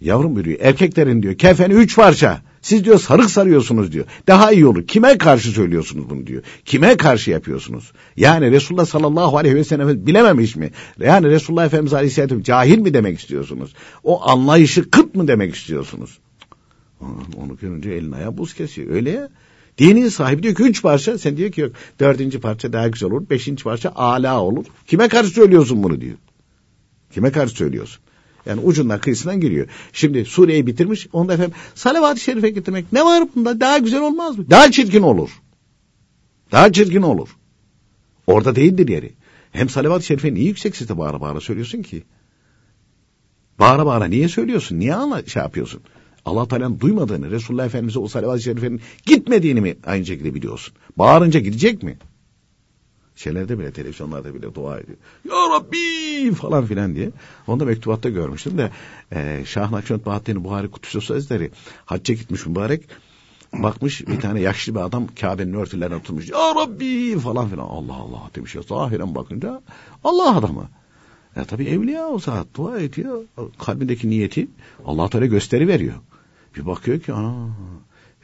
yavrum 0.00 0.34
buyuruyor 0.34 0.58
erkeklerin 0.60 1.22
diyor 1.22 1.34
kefeni 1.34 1.74
üç 1.74 1.96
parça. 1.96 2.42
Siz 2.62 2.84
diyor 2.84 2.98
sarık 2.98 3.30
sarıyorsunuz 3.30 3.92
diyor. 3.92 4.04
Daha 4.26 4.52
iyi 4.52 4.66
olur. 4.66 4.86
Kime 4.86 5.18
karşı 5.18 5.50
söylüyorsunuz 5.50 6.10
bunu 6.10 6.26
diyor. 6.26 6.42
Kime 6.64 6.96
karşı 6.96 7.30
yapıyorsunuz? 7.30 7.92
Yani 8.16 8.50
Resulullah 8.50 8.86
sallallahu 8.86 9.36
aleyhi 9.36 9.56
ve 9.56 9.64
sellem 9.64 10.06
bilememiş 10.06 10.56
mi? 10.56 10.70
Yani 10.98 11.26
Resulullah 11.28 11.66
Efendimiz 11.66 11.94
aleyhisselatü 11.94 12.44
cahil 12.44 12.78
mi 12.78 12.94
demek 12.94 13.18
istiyorsunuz? 13.18 13.74
O 14.04 14.28
anlayışı 14.28 14.90
kıt 14.90 15.14
mı 15.14 15.28
demek 15.28 15.54
istiyorsunuz? 15.54 16.18
Onu 17.36 17.56
görünce 17.60 17.90
elin 17.90 18.12
ayağı 18.12 18.38
buz 18.38 18.54
kesiyor. 18.54 18.90
Öyle 18.90 19.10
ya. 19.10 19.28
Dinin 19.78 20.08
sahibi 20.08 20.42
diyor 20.42 20.54
ki 20.54 20.62
üç 20.62 20.82
parça. 20.82 21.18
Sen 21.18 21.36
diyor 21.36 21.52
ki 21.52 21.60
yok 21.60 21.72
dördüncü 22.00 22.40
parça 22.40 22.72
daha 22.72 22.88
güzel 22.88 23.10
olur. 23.10 23.30
Beşinci 23.30 23.64
parça 23.64 23.92
ala 23.94 24.42
olur. 24.42 24.64
Kime 24.86 25.08
karşı 25.08 25.30
söylüyorsun 25.30 25.82
bunu 25.82 26.00
diyor. 26.00 26.16
Kime 27.10 27.32
karşı 27.32 27.56
söylüyorsun? 27.56 28.02
Yani 28.46 28.60
ucundan 28.60 29.00
kıyısından 29.00 29.40
giriyor. 29.40 29.68
Şimdi 29.92 30.24
Suriye'yi 30.24 30.66
bitirmiş. 30.66 31.08
Onda 31.12 31.34
efendim 31.34 31.54
salavat-ı 31.74 32.20
şerife 32.20 32.50
getirmek 32.50 32.92
ne 32.92 33.04
var 33.04 33.24
bunda? 33.36 33.60
Daha 33.60 33.78
güzel 33.78 34.02
olmaz 34.02 34.38
mı? 34.38 34.50
Daha 34.50 34.70
çirkin 34.70 35.02
olur. 35.02 35.30
Daha 36.52 36.72
çirkin 36.72 37.02
olur. 37.02 37.28
Orada 38.26 38.56
değildir 38.56 38.88
yeri. 38.88 39.12
Hem 39.52 39.68
salavat-ı 39.68 40.06
şerife 40.06 40.34
niye 40.34 40.46
yüksek 40.46 40.76
sesle 40.76 40.98
bağıra 40.98 41.20
bağıra 41.20 41.40
söylüyorsun 41.40 41.82
ki? 41.82 42.02
Bağıra 43.58 43.86
bağıra 43.86 44.04
niye 44.04 44.28
söylüyorsun? 44.28 44.78
Niye 44.78 44.94
anla 44.94 45.26
şey 45.26 45.42
yapıyorsun? 45.42 45.80
Allah 46.24 46.48
Teala'nın 46.48 46.80
duymadığını, 46.80 47.30
Resulullah 47.30 47.66
Efendimiz'e 47.66 47.98
o 47.98 48.08
salavat-ı 48.08 48.42
şerifenin 48.42 48.80
gitmediğini 49.06 49.60
mi 49.60 49.76
aynı 49.86 50.06
şekilde 50.06 50.34
biliyorsun? 50.34 50.74
Bağırınca 50.96 51.40
gidecek 51.40 51.82
mi? 51.82 51.98
Şeylerde 53.20 53.58
bile 53.58 53.72
televizyonlarda 53.72 54.34
bile 54.34 54.54
dua 54.54 54.80
ediyor. 54.80 54.98
Ya 55.24 55.34
Rabbi 55.34 56.34
falan 56.34 56.66
filan 56.66 56.94
diye. 56.94 57.10
Onu 57.46 57.60
da 57.60 57.64
mektubatta 57.64 58.08
görmüştüm 58.08 58.58
de 58.58 58.70
e, 59.12 59.42
Şah 59.46 59.70
Nakşibend 59.70 60.06
Bahattin 60.06 60.44
Buhari 60.44 60.70
Kutusu 60.70 61.00
Sözleri 61.00 61.50
hacca 61.84 62.14
gitmiş 62.14 62.46
mübarek. 62.46 62.88
Bakmış 63.52 64.06
bir 64.06 64.20
tane 64.20 64.40
yaşlı 64.40 64.74
bir 64.74 64.80
adam 64.80 65.06
Kabe'nin 65.20 65.54
örtülerine 65.54 65.94
oturmuş. 65.94 66.28
Ya 66.28 66.54
Rabbi 66.54 67.18
falan 67.18 67.48
filan. 67.48 67.64
Allah 67.64 67.94
Allah 67.94 68.30
demiş 68.34 68.54
ya. 68.54 68.62
Zahiren 68.62 69.14
bakınca 69.14 69.62
Allah 70.04 70.36
adamı. 70.36 70.68
Ya 71.36 71.44
tabi 71.44 71.64
evliya 71.64 72.06
o 72.06 72.18
saat 72.18 72.46
dua 72.56 72.80
ediyor. 72.80 73.24
Kalbindeki 73.58 74.10
niyeti 74.10 74.48
Allah 74.86 75.08
Teala 75.08 75.26
gösteri 75.26 75.68
veriyor. 75.68 75.94
Bir 76.56 76.66
bakıyor 76.66 77.00
ki 77.00 77.12
ana 77.12 77.48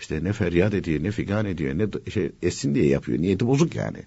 işte 0.01 0.25
ne 0.25 0.33
feryat 0.33 0.75
ediyor 0.75 1.03
ne 1.03 1.11
figan 1.11 1.47
ediyor 1.47 1.79
ne 1.79 2.11
şey 2.11 2.33
etsin 2.43 2.75
diye 2.75 2.87
yapıyor. 2.87 3.19
Niyeti 3.19 3.47
bozuk 3.47 3.75
yani. 3.75 3.99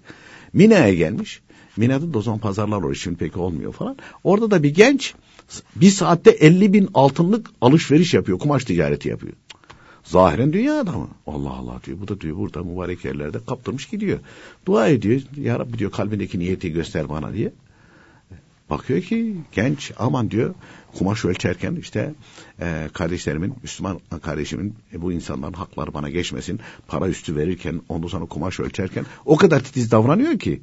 Mina'ya 0.52 0.94
gelmiş. 0.94 1.40
Mina'da 1.76 2.14
da 2.14 2.18
o 2.18 2.22
zaman 2.22 2.40
pazarlar 2.40 2.82
var 2.82 2.94
şimdi 2.94 3.16
pek 3.16 3.36
olmuyor 3.36 3.72
falan. 3.72 3.96
Orada 4.24 4.50
da 4.50 4.62
bir 4.62 4.74
genç 4.74 5.14
bir 5.76 5.90
saatte 5.90 6.30
50 6.30 6.72
bin 6.72 6.88
altınlık 6.94 7.50
alışveriş 7.60 8.14
yapıyor. 8.14 8.38
Kumaş 8.38 8.64
ticareti 8.64 9.08
yapıyor. 9.08 9.32
Zahiren 10.04 10.52
dünya 10.52 10.80
adamı. 10.80 11.08
Allah 11.26 11.50
Allah 11.50 11.80
diyor. 11.86 12.00
Bu 12.00 12.08
da 12.08 12.20
diyor 12.20 12.36
burada 12.36 12.62
mübarek 12.62 13.04
yerlerde 13.04 13.38
kaptırmış 13.46 13.86
gidiyor. 13.86 14.18
Dua 14.66 14.88
ediyor. 14.88 15.20
Ya 15.36 15.58
Rabbi 15.58 15.78
diyor 15.78 15.90
kalbindeki 15.90 16.38
niyeti 16.38 16.72
göster 16.72 17.08
bana 17.08 17.32
diye. 17.32 17.52
Bakıyor 18.70 19.02
ki 19.02 19.36
genç 19.52 19.92
aman 19.98 20.30
diyor 20.30 20.54
kumaş 20.98 21.24
ölçerken 21.24 21.74
işte 21.74 22.14
e, 22.60 22.88
kardeşlerimin 22.92 23.54
Müslüman 23.62 24.00
kardeşimin 24.22 24.74
e, 24.92 25.02
bu 25.02 25.12
insanların 25.12 25.52
hakları 25.52 25.94
bana 25.94 26.10
geçmesin 26.10 26.60
para 26.88 27.08
üstü 27.08 27.36
verirken 27.36 27.80
ondan 27.88 28.08
sonra 28.08 28.24
kumaş 28.24 28.60
ölçerken 28.60 29.06
o 29.24 29.36
kadar 29.36 29.60
titiz 29.60 29.90
davranıyor 29.90 30.38
ki 30.38 30.60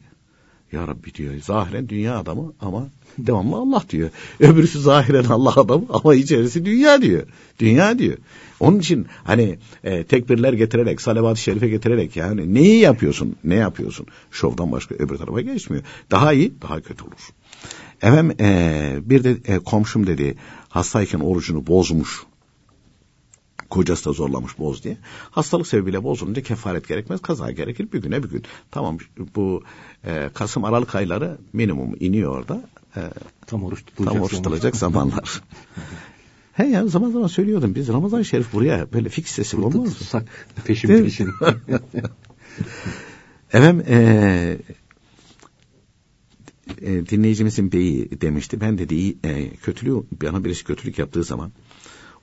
ya 0.72 0.88
Rabbi 0.88 1.13
diyor 1.13 1.34
zahiren 1.41 1.89
dünya 1.89 2.20
adamı 2.20 2.54
ama 2.62 2.88
devamlı 3.17 3.56
Allah 3.56 3.84
diyor. 3.89 4.10
Öbürüsü 4.39 4.80
zahiren 4.80 5.24
Allah 5.24 5.54
adamı 5.56 5.86
ama 5.89 6.15
içerisi 6.15 6.65
dünya 6.65 7.02
diyor. 7.02 7.28
Dünya 7.60 8.00
diyor. 8.00 8.17
Onun 8.60 8.80
için 8.80 9.06
hani 9.24 9.58
e, 9.84 10.04
tekbirler 10.04 10.54
getirerek, 10.54 11.02
salavat-ı 11.02 11.41
şerife 11.41 11.67
getirerek 11.67 12.15
yani 12.15 12.54
neyi 12.54 12.80
yapıyorsun, 12.80 13.36
ne 13.43 13.56
yapıyorsun? 13.56 14.08
Şovdan 14.32 14.72
başka 14.72 14.96
öbür 14.96 15.17
tarafa 15.17 15.41
geçmiyor. 15.41 15.84
Daha 16.12 16.34
iyi, 16.34 16.54
daha 16.62 16.82
kötü 16.82 17.04
olur. 17.04 17.30
Efendim 18.02 18.38
e, 18.40 19.00
bir 19.02 19.24
de 19.24 19.38
e, 19.46 19.60
komşum 19.60 20.08
dedi 20.08 20.36
hastayken 20.70 21.20
orucunu 21.20 21.68
bozmuş. 21.68 22.24
Kocası 23.70 24.06
da 24.06 24.14
zorlamış 24.14 24.60
boz 24.60 24.84
diye. 24.84 24.98
Hastalık 25.32 25.68
sebebiyle 25.68 26.04
bozulunca 26.04 26.42
kefaret 26.42 26.88
gerekmez. 26.88 27.22
Kaza 27.22 27.52
gerekir 27.52 27.88
bir 27.94 28.02
güne 28.02 28.24
bir 28.24 28.30
gün. 28.30 28.44
Tamam 28.72 28.98
bu 29.36 29.64
e, 30.06 30.30
Kasım 30.34 30.66
Aralık 30.66 30.96
ayları 30.96 31.38
minimum 31.54 31.96
iniyor 32.00 32.38
orada. 32.38 32.62
E, 32.96 33.02
tam 33.48 33.64
oruç 33.64 33.86
tutulacak, 33.86 34.14
tam 34.14 34.24
oruç 34.24 34.32
tutulacak 34.32 34.76
zamanlar. 34.76 35.42
He 36.54 36.66
ya 36.66 36.88
zaman 36.88 37.12
zaman 37.12 37.28
söylüyordum. 37.28 37.76
Biz 37.76 37.88
Ramazan 37.88 38.22
Şerif 38.22 38.54
buraya 38.54 38.94
böyle 38.94 39.10
fix 39.10 39.28
sesi 39.28 39.58
olmaz 39.58 39.76
mı? 39.76 39.86
Tutsak 39.86 40.26
peşin 40.66 40.88
peşin. 40.88 41.30
Efendim 43.54 43.86
eee 43.90 44.58
e, 46.82 47.06
dinleyicimizin 47.06 47.72
beyi 47.72 48.22
demişti. 48.22 48.62
Ben 48.62 48.78
dedi 48.78 49.18
e, 49.26 49.50
kötülüğü 49.50 50.04
bana 50.24 50.46
birisi 50.46 50.64
kötülük 50.64 51.00
yaptığı 51.00 51.24
zaman 51.24 51.52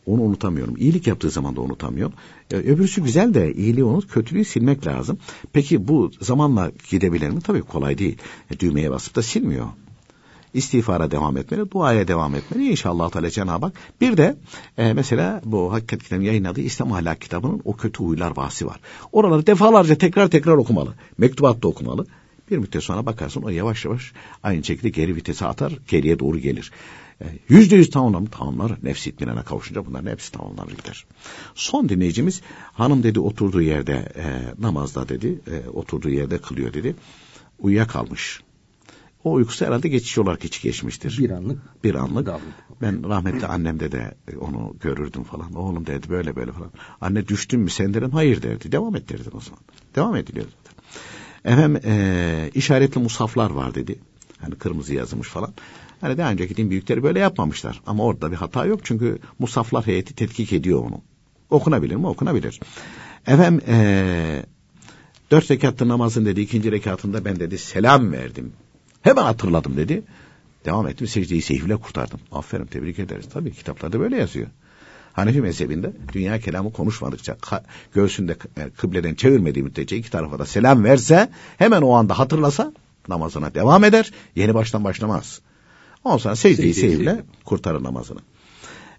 onu 0.06 0.22
unutamıyorum. 0.22 0.76
İyilik 0.76 1.06
yaptığı 1.06 1.30
zaman 1.30 1.56
da 1.56 1.60
unutamıyorum. 1.60 2.14
E, 2.50 2.56
öbürsü 2.56 3.02
güzel 3.02 3.34
de 3.34 3.54
iyiliği 3.54 3.84
unut, 3.84 4.12
kötülüğü 4.12 4.44
silmek 4.44 4.86
lazım. 4.86 5.18
Peki 5.52 5.88
bu 5.88 6.10
zamanla 6.20 6.72
gidebilir 6.90 7.30
mi? 7.30 7.40
Tabii 7.40 7.60
kolay 7.60 7.98
değil. 7.98 8.18
E, 8.50 8.60
düğmeye 8.60 8.90
basıp 8.90 9.16
da 9.16 9.22
silmiyor. 9.22 9.66
İstiğfara 10.54 11.10
devam 11.10 11.36
etmeli, 11.36 11.70
duaya 11.70 12.08
devam 12.08 12.34
etmeli. 12.34 12.70
İnşallah 12.70 13.10
Teala 13.10 13.30
Cenab-ı 13.30 13.66
Hak. 13.66 13.74
Bir 14.00 14.16
de 14.16 14.36
e, 14.78 14.92
mesela 14.92 15.40
bu 15.44 15.72
Hakikat 15.72 16.02
Kitabı'nın 16.02 16.26
yayınladığı 16.26 16.60
İslam 16.60 16.92
Ahlak 16.92 17.20
Kitabı'nın 17.20 17.62
o 17.64 17.76
kötü 17.76 18.04
huylar 18.04 18.36
bahsi 18.36 18.66
var. 18.66 18.80
Oraları 19.12 19.46
defalarca 19.46 19.94
tekrar 19.94 20.30
tekrar 20.30 20.52
okumalı. 20.52 20.94
Mektubatta 21.18 21.68
okumalı. 21.68 22.06
Bir 22.50 22.58
müddet 22.58 22.82
sonra 22.82 23.06
bakarsın 23.06 23.42
o 23.42 23.48
yavaş 23.48 23.84
yavaş 23.84 24.12
aynı 24.42 24.64
şekilde 24.64 24.88
geri 24.88 25.16
vitese 25.16 25.46
atar, 25.46 25.72
geriye 25.88 26.18
doğru 26.18 26.38
gelir. 26.38 26.72
E, 27.20 27.24
Yüzde 27.48 27.76
yüz 27.76 27.90
tamamlar 27.90 28.30
tamamlar. 28.30 28.72
Nefsi 28.82 29.10
itminana 29.10 29.42
kavuşunca 29.42 29.86
bunların 29.86 30.10
hepsi 30.10 30.32
tamamlanır 30.32 30.70
gider. 30.70 31.06
Son 31.54 31.88
dinleyicimiz 31.88 32.42
hanım 32.72 33.02
dedi 33.02 33.20
oturduğu 33.20 33.62
yerde 33.62 34.12
e, 34.16 34.24
namazda 34.58 35.08
dedi 35.08 35.40
e, 35.50 35.68
oturduğu 35.68 36.10
yerde 36.10 36.38
kılıyor 36.38 36.74
dedi. 36.74 36.96
Uyuyakalmış. 37.58 38.40
O 39.24 39.32
uykusu 39.32 39.66
herhalde 39.66 39.88
geçici 39.88 40.20
olarak 40.20 40.44
hiç 40.44 40.62
geçmiştir. 40.62 41.18
Bir 41.18 41.30
anlık. 41.30 41.84
Bir 41.84 41.94
anlık. 41.94 42.28
Ben 42.82 43.08
rahmetli 43.08 43.46
annemde 43.46 43.92
de 43.92 44.14
onu 44.40 44.76
görürdüm 44.80 45.24
falan. 45.24 45.54
Oğlum 45.54 45.86
derdi 45.86 46.08
böyle 46.08 46.36
böyle 46.36 46.52
falan. 46.52 46.70
Anne 47.00 47.28
düştün 47.28 47.60
mü 47.60 47.70
sen 47.70 47.94
derim 47.94 48.10
hayır 48.10 48.42
derdi. 48.42 48.72
Devam 48.72 48.96
et 48.96 49.08
derdi 49.08 49.28
o 49.32 49.40
zaman. 49.40 49.60
Devam 49.96 50.16
ediliyor 50.16 50.46
zaten. 50.46 50.63
Efendim 51.44 51.80
e, 51.84 52.50
işaretli 52.54 52.98
musaflar 53.00 53.50
var 53.50 53.74
dedi. 53.74 53.98
Hani 54.40 54.54
kırmızı 54.54 54.94
yazılmış 54.94 55.28
falan. 55.28 55.54
Hani 56.00 56.18
daha 56.18 56.30
önceki 56.30 56.56
din 56.56 56.70
büyükleri 56.70 57.02
böyle 57.02 57.18
yapmamışlar. 57.18 57.80
Ama 57.86 58.04
orada 58.04 58.30
bir 58.30 58.36
hata 58.36 58.66
yok 58.66 58.80
çünkü 58.82 59.18
musaflar 59.38 59.86
heyeti 59.86 60.14
tetkik 60.14 60.52
ediyor 60.52 60.78
onu. 60.78 61.02
Okunabilir 61.50 61.96
mi? 61.96 62.06
Okunabilir. 62.06 62.60
Efendim 63.26 63.60
e, 63.68 64.42
dört 65.30 65.50
rekatlı 65.50 65.88
namazın 65.88 66.26
dedi 66.26 66.40
ikinci 66.40 66.72
rekatında 66.72 67.24
ben 67.24 67.40
dedi 67.40 67.58
selam 67.58 68.12
verdim. 68.12 68.52
Hemen 69.02 69.22
hatırladım 69.22 69.76
dedi. 69.76 70.02
Devam 70.64 70.88
ettim 70.88 71.06
secdeyi 71.06 71.42
seyfle 71.42 71.76
kurtardım. 71.76 72.20
Aferin 72.32 72.66
tebrik 72.66 72.98
ederiz. 72.98 73.26
Tabii 73.32 73.52
kitaplarda 73.52 74.00
böyle 74.00 74.16
yazıyor. 74.16 74.46
Hanefi 75.14 75.40
mezhebinde 75.40 75.92
dünya 76.12 76.40
kelamı 76.40 76.72
konuşmadıkça 76.72 77.36
göğsünde 77.94 78.36
e, 78.56 78.70
kıbleden 78.70 79.14
çevirmediği 79.14 79.62
müddetçe 79.62 79.96
iki 79.96 80.10
tarafa 80.10 80.38
da 80.38 80.46
selam 80.46 80.84
verse 80.84 81.30
hemen 81.56 81.82
o 81.82 81.92
anda 81.92 82.18
hatırlasa 82.18 82.72
namazına 83.08 83.54
devam 83.54 83.84
eder. 83.84 84.10
Yeni 84.36 84.54
baştan 84.54 84.84
başlamaz. 84.84 85.40
Ondan 86.04 86.18
sonra 86.18 86.36
secdeyi 86.36 86.74
seyfle. 86.74 87.22
kurtarır 87.44 87.82
namazını. 87.82 88.20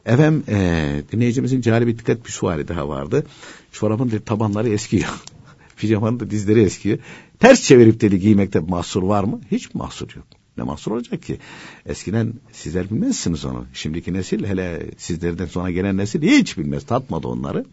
Efendim 0.06 0.44
e, 0.48 1.02
dinleyicimizin 1.12 1.62
cari 1.62 1.88
bir 1.88 1.98
dikkat 1.98 2.26
bir 2.26 2.32
suali 2.32 2.68
daha 2.68 2.90
vardı. 2.90 3.26
Çorabın 3.72 4.10
tabanları 4.26 4.70
eskiyor. 4.70 5.10
Pijamanın 5.78 6.20
da 6.20 6.30
dizleri 6.30 6.62
eskiyor. 6.62 7.00
Ters 7.40 7.62
çevirip 7.62 8.02
dedi 8.02 8.20
giymekte 8.20 8.60
mahsur 8.60 9.04
var 9.04 9.24
mı? 9.24 9.42
Hiç 9.52 9.74
mahsur 9.76 10.16
yok. 10.16 10.26
Ne 10.58 10.64
mahsur 10.64 10.92
olacak 10.92 11.24
ki? 11.24 11.38
Eskiden 11.86 12.34
sizler 12.52 12.90
bilmezsiniz 12.90 13.46
onu. 13.46 13.66
Şimdiki 13.74 14.14
nesil 14.14 14.46
hele 14.46 14.86
sizlerden 14.98 15.46
sonra 15.46 15.72
gelen 15.72 15.98
nesil 15.98 16.22
hiç 16.22 16.58
bilmez. 16.58 16.86
Tatmadı 16.86 17.28
onları. 17.28 17.66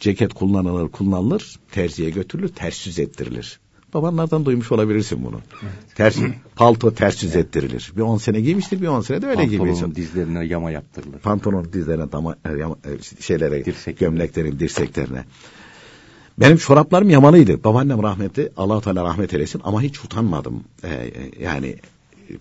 Ceket 0.00 0.34
kullanılır 0.34 0.88
kullanılır. 0.88 1.56
Terziye 1.72 2.10
götürülür. 2.10 2.48
Ters 2.48 2.86
yüz 2.86 2.98
ettirilir. 2.98 3.60
Babanlardan 3.94 4.44
duymuş 4.44 4.72
olabilirsin 4.72 5.24
bunu. 5.24 5.40
Ters, 5.94 6.16
palto 6.56 6.94
ters 6.94 7.22
yüz 7.22 7.36
ettirilir. 7.36 7.92
Bir 7.96 8.00
on 8.00 8.18
sene 8.18 8.40
giymiştir 8.40 8.80
bir 8.82 8.86
on 8.86 9.00
sene 9.00 9.22
de 9.22 9.26
öyle 9.26 9.44
giymeye 9.44 9.72
Pantolonun 9.72 9.94
dizlerine 9.94 10.44
yama 10.46 10.70
yaptırılır. 10.70 11.18
pantolon 11.18 11.72
dizlerine 11.72 12.12
dama, 12.12 12.36
e, 12.44 12.48
yama- 12.58 12.76
e, 12.84 13.22
şeylere 13.22 13.64
Dirsek. 13.64 13.98
gömleklerin 13.98 14.58
dirseklerine. 14.58 15.24
Benim 16.40 16.56
çoraplarım 16.56 17.10
yamalıydı. 17.10 17.64
Babaannem 17.64 18.02
rahmetli 18.02 18.52
Allah 18.56 18.80
Teala 18.80 19.04
rahmet 19.04 19.34
eylesin 19.34 19.60
ama 19.64 19.82
hiç 19.82 20.04
utanmadım. 20.04 20.64
Ee, 20.84 21.10
yani 21.40 21.76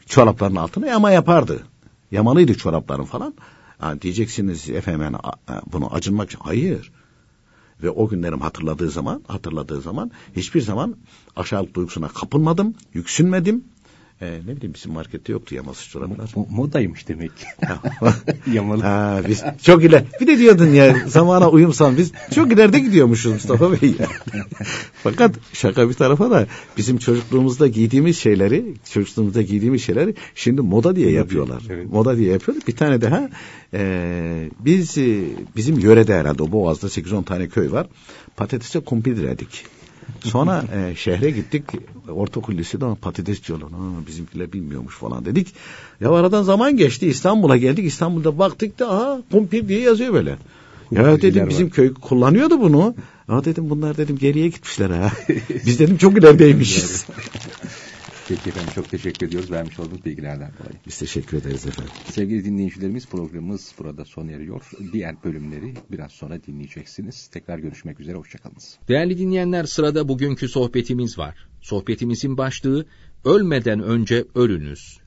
çorapların 0.05 0.55
altına 0.55 0.87
yama 0.87 1.11
yapardı. 1.11 1.63
Yamalıydı 2.11 2.57
çoraplarım 2.57 3.05
falan. 3.05 3.33
Ha, 3.77 4.01
diyeceksiniz 4.01 4.69
efendim 4.69 5.15
a- 5.23 5.53
a- 5.53 5.61
bunu 5.73 5.93
acınmak 5.93 6.29
için. 6.29 6.39
Hayır. 6.43 6.91
Ve 7.83 7.89
o 7.89 8.07
günlerim 8.07 8.41
hatırladığı 8.41 8.89
zaman, 8.89 9.23
hatırladığı 9.27 9.81
zaman 9.81 10.11
hiçbir 10.35 10.61
zaman 10.61 10.95
aşağılık 11.35 11.73
duygusuna 11.75 12.07
kapılmadım, 12.07 12.75
yüksünmedim. 12.93 13.63
Ee, 14.21 14.39
ne 14.47 14.55
bileyim 14.55 14.73
bizim 14.73 14.91
markette 14.91 15.33
yoktu 15.33 15.55
yamasız 15.55 15.87
çoraplar. 15.89 16.25
Mo- 16.27 16.45
modaymış 16.49 17.07
demek 17.07 17.31
ki. 17.37 17.45
Yamalı. 18.53 18.81
Ha, 18.81 19.21
biz 19.27 19.43
çok 19.63 19.83
iler. 19.83 20.03
Bir 20.21 20.27
de 20.27 20.37
diyordun 20.37 20.67
ya 20.67 20.95
zamana 21.07 21.49
uyumsan 21.49 21.97
biz 21.97 22.11
çok 22.35 22.51
ileride 22.51 22.79
gidiyormuşuz 22.79 23.31
Mustafa 23.31 23.71
Bey. 23.71 23.95
Fakat 25.03 25.35
şaka 25.53 25.89
bir 25.89 25.93
tarafa 25.93 26.31
da 26.31 26.47
bizim 26.77 26.97
çocukluğumuzda 26.97 27.67
giydiğimiz 27.67 28.17
şeyleri, 28.17 28.73
çocukluğumuzda 28.93 29.41
giydiğimiz 29.41 29.83
şeyleri 29.83 30.15
şimdi 30.35 30.61
moda 30.61 30.95
diye 30.95 31.11
yapıyorlar. 31.11 31.63
evet. 31.69 31.91
Moda 31.91 32.17
diye 32.17 32.31
yapıyorlar. 32.31 32.67
Bir 32.67 32.75
tane 32.75 33.01
daha 33.01 33.29
e, 33.73 34.49
biz 34.59 34.97
e, 34.97 35.19
bizim 35.55 35.79
yörede 35.79 36.19
herhalde 36.19 36.43
o 36.43 36.51
Boğaz'da 36.51 36.87
8-10 36.87 37.23
tane 37.23 37.47
köy 37.47 37.71
var. 37.71 37.87
Patatese 38.37 38.79
kumpir 38.79 39.17
dedik. 39.17 39.65
Sonra 40.23 40.63
e, 40.75 40.95
şehre 40.95 41.31
gittik. 41.31 41.63
Ortaokul 42.09 42.57
lisede 42.57 42.85
ama 42.85 42.95
patates 42.95 43.47
diyorlar. 43.47 43.71
Ha, 43.71 43.77
bizimkiler 44.07 44.53
bilmiyormuş 44.53 44.95
falan 44.95 45.25
dedik. 45.25 45.47
Ya 46.01 46.11
aradan 46.11 46.43
zaman 46.43 46.77
geçti. 46.77 47.07
İstanbul'a 47.07 47.57
geldik. 47.57 47.85
İstanbul'da 47.85 48.39
baktık 48.39 48.79
da 48.79 48.91
aha 48.91 49.21
kumpir 49.31 49.67
diye 49.67 49.79
yazıyor 49.79 50.13
böyle. 50.13 50.37
Ya 50.91 51.21
dedim 51.21 51.41
var. 51.41 51.49
bizim 51.49 51.69
köy 51.69 51.93
kullanıyordu 51.93 52.61
bunu. 52.61 52.95
Ama 53.27 53.45
dedim 53.45 53.69
bunlar 53.69 53.97
dedim 53.97 54.17
geriye 54.17 54.47
gitmişler 54.47 54.89
ha. 54.89 55.11
Biz 55.65 55.79
dedim 55.79 55.97
çok 55.97 56.17
ilerideymişiz. 56.17 57.05
Peki 58.27 58.49
efendim 58.49 58.71
çok 58.75 58.89
teşekkür 58.89 59.27
ediyoruz 59.27 59.51
vermiş 59.51 59.79
olduğunuz 59.79 60.05
bilgilerden 60.05 60.51
dolayı. 60.59 60.79
Biz 60.87 60.99
teşekkür 60.99 61.37
ederiz 61.37 61.65
efendim. 61.65 61.93
Sevgili 62.05 62.45
dinleyicilerimiz 62.45 63.07
programımız 63.07 63.73
burada 63.79 64.05
sona 64.05 64.31
eriyor. 64.31 64.71
Diğer 64.93 65.23
bölümleri 65.23 65.73
biraz 65.91 66.11
sonra 66.11 66.43
dinleyeceksiniz. 66.43 67.27
Tekrar 67.27 67.59
görüşmek 67.59 67.99
üzere. 67.99 68.17
Hoşçakalınız. 68.17 68.79
Değerli 68.87 69.17
dinleyenler 69.17 69.63
sırada 69.63 70.07
bugünkü 70.07 70.47
sohbetimiz 70.47 71.17
var. 71.17 71.47
Sohbetimizin 71.61 72.37
başlığı 72.37 72.85
Ölmeden 73.25 73.79
önce 73.79 74.25
ölünüz. 74.35 74.97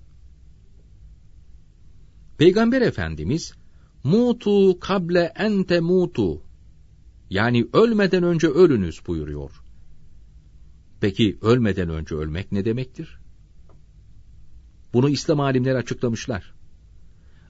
Peygamber 2.38 2.82
Efendimiz 2.82 3.52
Mutu 4.04 4.80
kable 4.80 5.32
ente 5.36 5.80
mutu 5.80 6.42
yani 7.30 7.68
ölmeden 7.72 8.22
önce 8.22 8.46
ölünüz 8.48 9.06
buyuruyor. 9.06 9.50
Peki 11.00 11.38
ölmeden 11.42 11.88
önce 11.88 12.14
ölmek 12.14 12.52
ne 12.52 12.64
demektir? 12.64 13.18
Bunu 14.92 15.08
İslam 15.08 15.40
alimleri 15.40 15.76
açıklamışlar. 15.76 16.54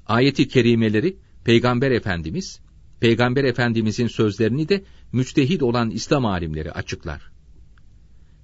Ayeti 0.06 0.48
kerimeleri 0.48 1.16
Peygamber 1.44 1.90
Efendimiz, 1.90 2.61
Peygamber 3.00 3.44
Efendimizin 3.44 4.06
sözlerini 4.06 4.68
de 4.68 4.84
müçtehid 5.12 5.60
olan 5.60 5.90
İslam 5.90 6.27
alimleri 6.27 6.73
açıklar. 6.73 7.33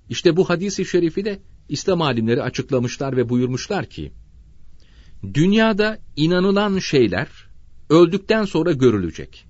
İşte 0.08 0.36
bu 0.36 0.50
hadisi 0.50 0.84
şerifi 0.84 1.24
de 1.24 1.42
İslam 1.68 2.02
alimleri 2.02 2.42
açıklamışlar 2.42 3.16
ve 3.16 3.28
buyurmuşlar 3.28 3.86
ki, 3.86 4.12
Dünyada 5.34 5.98
inanılan 6.16 6.78
şeyler 6.78 7.28
öldükten 7.90 8.44
sonra 8.44 8.72
görülecek. 8.72 9.46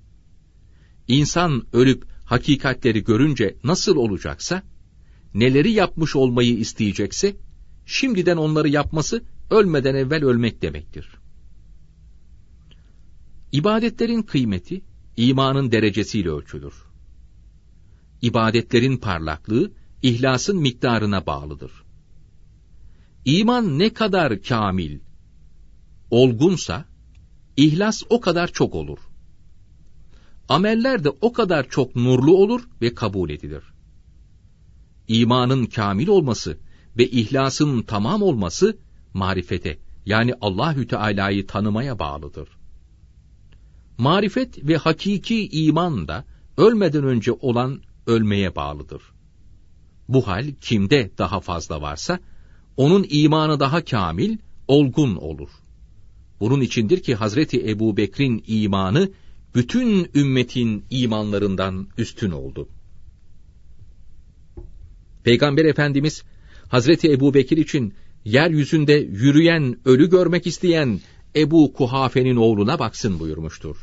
İnsan 1.09 1.63
ölüp 1.73 2.05
hakikatleri 2.25 3.05
görünce 3.05 3.57
nasıl 3.65 3.97
olacaksa, 3.97 4.63
neleri 5.35 5.71
yapmış 5.71 6.17
olmayı 6.17 6.59
isteyecekse, 6.59 7.37
şimdiden 7.87 8.37
onları 8.37 8.69
yapması 8.69 9.23
ölmeden 9.51 9.95
evvel 9.95 10.25
ölmek 10.25 10.63
demektir. 10.63 11.09
İbadetlerin 13.53 14.23
kıymeti, 14.23 14.83
imanın 15.17 15.73
derecesiyle 15.73 16.31
ölçülür. 16.31 16.75
İbadetlerin 18.23 18.97
parlaklığı, 18.97 19.73
ihlasın 20.03 20.57
miktarına 20.57 21.27
bağlıdır. 21.27 21.73
İman 23.25 23.79
ne 23.79 23.93
kadar 23.93 24.43
kamil, 24.43 24.99
olgunsa, 26.11 26.85
ihlas 27.57 28.03
o 28.11 28.21
kadar 28.21 28.49
çok 28.49 28.75
olur. 28.75 28.99
Ameller 30.49 31.05
de 31.05 31.11
o 31.21 31.33
kadar 31.33 31.69
çok 31.69 31.97
nurlu 31.97 32.37
olur 32.37 32.69
ve 32.83 32.95
kabul 32.95 33.31
edilir. 33.31 33.74
İmanın 35.09 35.67
kamil 35.67 36.09
olması 36.09 36.59
ve 36.99 37.11
ihlasın 37.11 37.83
tamam 37.83 38.23
olması 38.23 38.79
marifete 39.15 39.79
yani 40.07 40.35
Allahü 40.41 40.89
Teala'yı 40.89 41.47
tanımaya 41.47 41.99
bağlıdır. 41.99 42.49
Marifet 43.99 44.69
ve 44.69 44.77
hakiki 44.77 45.49
iman 45.49 46.09
da 46.09 46.25
ölmeden 46.57 47.05
önce 47.05 47.33
olan 47.33 47.81
ölmeye 48.07 48.57
bağlıdır. 48.57 49.03
Bu 50.09 50.27
hal 50.27 50.47
kimde 50.61 51.11
daha 51.19 51.41
fazla 51.41 51.83
varsa, 51.83 52.19
onun 52.77 53.07
imanı 53.11 53.61
daha 53.61 53.85
kamil, 53.85 54.37
olgun 54.69 55.17
olur. 55.17 55.49
Bunun 56.41 56.61
içindir 56.61 57.03
ki 57.03 57.15
Hazreti 57.15 57.71
Ebu 57.71 57.97
Bekir'in 57.97 58.45
imanı, 58.47 59.11
bütün 59.55 60.11
ümmetin 60.15 60.85
imanlarından 60.91 61.89
üstün 61.99 62.31
oldu. 62.31 62.69
Peygamber 65.25 65.65
Efendimiz, 65.65 66.23
Hazreti 66.69 67.13
Ebu 67.13 67.35
Bekir 67.35 67.57
için 67.57 67.95
yeryüzünde 68.25 68.93
yürüyen, 68.93 69.79
ölü 69.85 70.11
görmek 70.11 70.47
isteyen 70.47 71.01
Ebu 71.37 71.73
Kuhafe'nin 71.73 72.37
oğluna 72.37 72.79
baksın 72.79 73.21
buyurmuştur. 73.21 73.77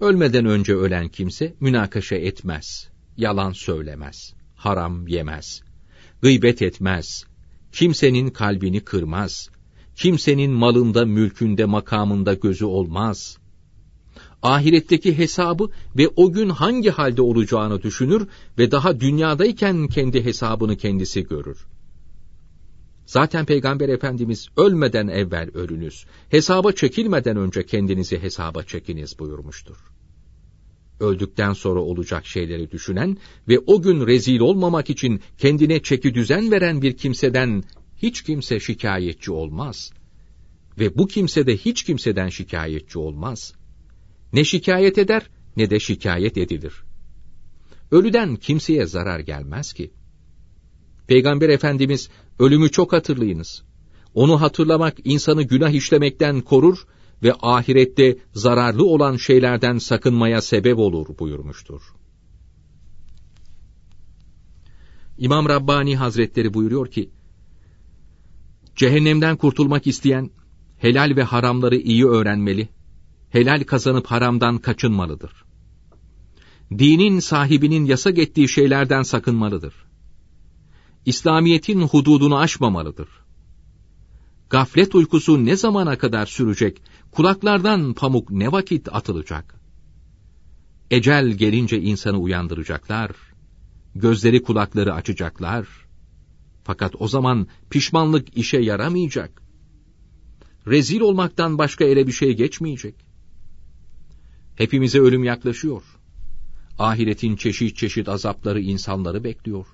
Ölmeden 0.00 0.44
önce 0.46 0.74
ölen 0.74 1.08
kimse 1.08 1.54
münakaşa 1.60 2.16
etmez, 2.16 2.88
yalan 3.16 3.52
söylemez, 3.52 4.34
haram 4.54 5.08
yemez, 5.08 5.62
gıybet 6.22 6.62
etmez, 6.62 7.24
kimsenin 7.72 8.30
kalbini 8.30 8.80
kırmaz, 8.80 9.50
kimsenin 9.96 10.50
malında, 10.50 11.04
mülkünde, 11.04 11.64
makamında 11.64 12.34
gözü 12.34 12.64
olmaz. 12.64 13.38
Ahiretteki 14.42 15.18
hesabı 15.18 15.70
ve 15.96 16.08
o 16.16 16.32
gün 16.32 16.48
hangi 16.48 16.90
halde 16.90 17.22
olacağını 17.22 17.82
düşünür 17.82 18.28
ve 18.58 18.70
daha 18.70 19.00
dünyadayken 19.00 19.86
kendi 19.86 20.24
hesabını 20.24 20.76
kendisi 20.76 21.24
görür. 21.24 21.66
Zaten 23.06 23.44
Peygamber 23.44 23.88
Efendimiz 23.88 24.48
ölmeden 24.56 25.08
evvel 25.08 25.50
ölünüz, 25.54 26.04
hesaba 26.28 26.72
çekilmeden 26.72 27.36
önce 27.36 27.66
kendinizi 27.66 28.18
hesaba 28.18 28.62
çekiniz 28.62 29.18
buyurmuştur. 29.18 29.76
Öldükten 31.00 31.52
sonra 31.52 31.80
olacak 31.80 32.26
şeyleri 32.26 32.70
düşünen 32.70 33.16
ve 33.48 33.58
o 33.58 33.82
gün 33.82 34.06
rezil 34.06 34.40
olmamak 34.40 34.90
için 34.90 35.20
kendine 35.38 35.82
çeki 35.82 36.14
düzen 36.14 36.50
veren 36.50 36.82
bir 36.82 36.96
kimseden 36.96 37.62
hiç 37.96 38.22
kimse 38.22 38.60
şikayetçi 38.60 39.32
olmaz. 39.32 39.92
Ve 40.78 40.98
bu 40.98 41.06
kimse 41.06 41.46
de 41.46 41.56
hiç 41.56 41.82
kimseden 41.82 42.28
şikayetçi 42.28 42.98
olmaz. 42.98 43.54
Ne 44.32 44.44
şikayet 44.44 44.98
eder 44.98 45.30
ne 45.56 45.70
de 45.70 45.80
şikayet 45.80 46.38
edilir. 46.38 46.72
Ölüden 47.90 48.36
kimseye 48.36 48.86
zarar 48.86 49.20
gelmez 49.20 49.72
ki. 49.72 49.90
Peygamber 51.06 51.48
Efendimiz 51.48 52.10
ölümü 52.38 52.70
çok 52.70 52.92
hatırlayınız. 52.92 53.62
Onu 54.14 54.40
hatırlamak 54.40 54.96
insanı 55.04 55.42
günah 55.42 55.70
işlemekten 55.70 56.40
korur 56.40 56.86
ve 57.22 57.32
ahirette 57.42 58.18
zararlı 58.34 58.84
olan 58.86 59.16
şeylerden 59.16 59.78
sakınmaya 59.78 60.40
sebep 60.40 60.78
olur 60.78 61.18
buyurmuştur. 61.18 61.82
İmam 65.18 65.48
Rabbani 65.48 65.96
Hazretleri 65.96 66.54
buyuruyor 66.54 66.90
ki, 66.90 67.10
Cehennemden 68.76 69.36
kurtulmak 69.36 69.86
isteyen, 69.86 70.30
helal 70.76 71.16
ve 71.16 71.22
haramları 71.22 71.76
iyi 71.76 72.06
öğrenmeli, 72.06 72.68
helal 73.30 73.64
kazanıp 73.64 74.06
haramdan 74.06 74.58
kaçınmalıdır. 74.58 75.32
Dinin 76.78 77.20
sahibinin 77.20 77.84
yasak 77.84 78.18
ettiği 78.18 78.48
şeylerden 78.48 79.02
sakınmalıdır. 79.02 79.74
İslamiyetin 81.06 81.80
hududunu 81.80 82.38
aşmamalıdır. 82.38 83.08
Gaflet 84.50 84.94
uykusu 84.94 85.44
ne 85.44 85.56
zamana 85.56 85.98
kadar 85.98 86.26
sürecek, 86.26 86.82
kulaklardan 87.10 87.94
pamuk 87.94 88.30
ne 88.30 88.52
vakit 88.52 88.88
atılacak? 88.92 89.54
Ecel 90.90 91.30
gelince 91.30 91.80
insanı 91.80 92.18
uyandıracaklar, 92.18 93.10
gözleri 93.94 94.42
kulakları 94.42 94.94
açacaklar. 94.94 95.68
Fakat 96.64 96.94
o 96.98 97.08
zaman 97.08 97.46
pişmanlık 97.70 98.36
işe 98.36 98.58
yaramayacak. 98.58 99.42
Rezil 100.66 101.00
olmaktan 101.00 101.58
başka 101.58 101.84
ele 101.84 102.06
bir 102.06 102.12
şey 102.12 102.36
geçmeyecek. 102.36 103.07
Hepimize 104.58 104.98
ölüm 104.98 105.24
yaklaşıyor. 105.24 105.82
Ahiretin 106.78 107.36
çeşit 107.36 107.76
çeşit 107.76 108.08
azapları 108.08 108.60
insanları 108.60 109.24
bekliyor. 109.24 109.66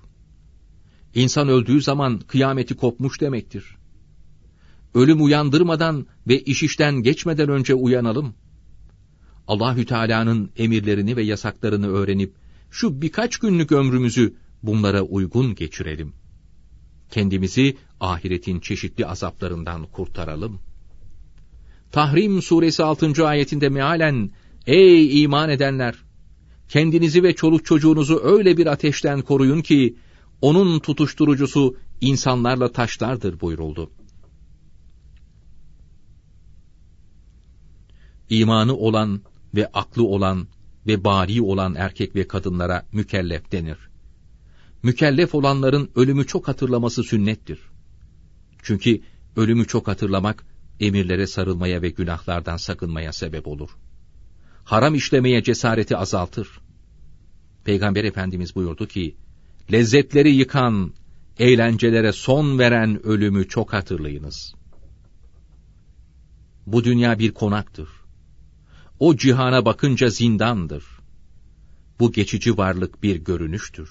İnsan 1.15 1.47
öldüğü 1.47 1.81
zaman 1.81 2.19
kıyameti 2.19 2.75
kopmuş 2.75 3.21
demektir. 3.21 3.77
Ölüm 4.93 5.23
uyandırmadan 5.23 6.05
ve 6.27 6.41
iş 6.41 6.63
işten 6.63 6.95
geçmeden 6.95 7.49
önce 7.49 7.73
uyanalım. 7.73 8.33
Allahü 9.47 9.85
Teala'nın 9.85 10.51
emirlerini 10.57 11.15
ve 11.15 11.23
yasaklarını 11.23 11.87
öğrenip 11.87 12.33
şu 12.71 13.01
birkaç 13.01 13.37
günlük 13.37 13.71
ömrümüzü 13.71 14.35
bunlara 14.63 15.01
uygun 15.01 15.55
geçirelim. 15.55 16.13
Kendimizi 17.11 17.77
ahiretin 17.99 18.59
çeşitli 18.59 19.05
azaplarından 19.05 19.85
kurtaralım. 19.85 20.59
Tahrim 21.91 22.41
suresi 22.41 22.83
6. 22.83 23.27
ayetinde 23.27 23.69
mealen 23.69 24.31
Ey 24.67 25.23
iman 25.23 25.49
edenler! 25.49 25.95
Kendinizi 26.69 27.23
ve 27.23 27.35
çoluk 27.35 27.65
çocuğunuzu 27.65 28.21
öyle 28.23 28.57
bir 28.57 28.65
ateşten 28.67 29.21
koruyun 29.21 29.61
ki, 29.61 29.95
onun 30.41 30.79
tutuşturucusu 30.79 31.77
insanlarla 32.01 32.71
taşlardır 32.71 33.41
buyuruldu. 33.41 33.91
İmanı 38.29 38.75
olan 38.75 39.21
ve 39.55 39.67
aklı 39.73 40.03
olan 40.03 40.47
ve 40.87 41.03
bari 41.03 41.41
olan 41.41 41.75
erkek 41.75 42.15
ve 42.15 42.27
kadınlara 42.27 42.85
mükellef 42.91 43.51
denir. 43.51 43.77
Mükellef 44.83 45.35
olanların 45.35 45.91
ölümü 45.95 46.25
çok 46.27 46.47
hatırlaması 46.47 47.03
sünnettir. 47.03 47.59
Çünkü 48.63 49.01
ölümü 49.35 49.67
çok 49.67 49.87
hatırlamak, 49.87 50.45
emirlere 50.79 51.27
sarılmaya 51.27 51.81
ve 51.81 51.89
günahlardan 51.89 52.57
sakınmaya 52.57 53.13
sebep 53.13 53.47
olur. 53.47 53.69
Haram 54.65 54.95
işlemeye 54.95 55.43
cesareti 55.43 55.97
azaltır. 55.97 56.47
Peygamber 57.63 58.03
Efendimiz 58.03 58.55
buyurdu 58.55 58.87
ki, 58.87 59.15
lezzetleri 59.71 60.31
yıkan, 60.31 60.93
eğlencelere 61.39 62.11
son 62.11 62.59
veren 62.59 63.05
ölümü 63.05 63.47
çok 63.47 63.73
hatırlayınız. 63.73 64.53
Bu 66.65 66.83
dünya 66.83 67.19
bir 67.19 67.31
konaktır. 67.31 67.89
O 68.99 69.17
cihana 69.17 69.65
bakınca 69.65 70.09
zindandır. 70.09 70.83
Bu 71.99 72.11
geçici 72.11 72.57
varlık 72.57 73.03
bir 73.03 73.15
görünüştür. 73.15 73.89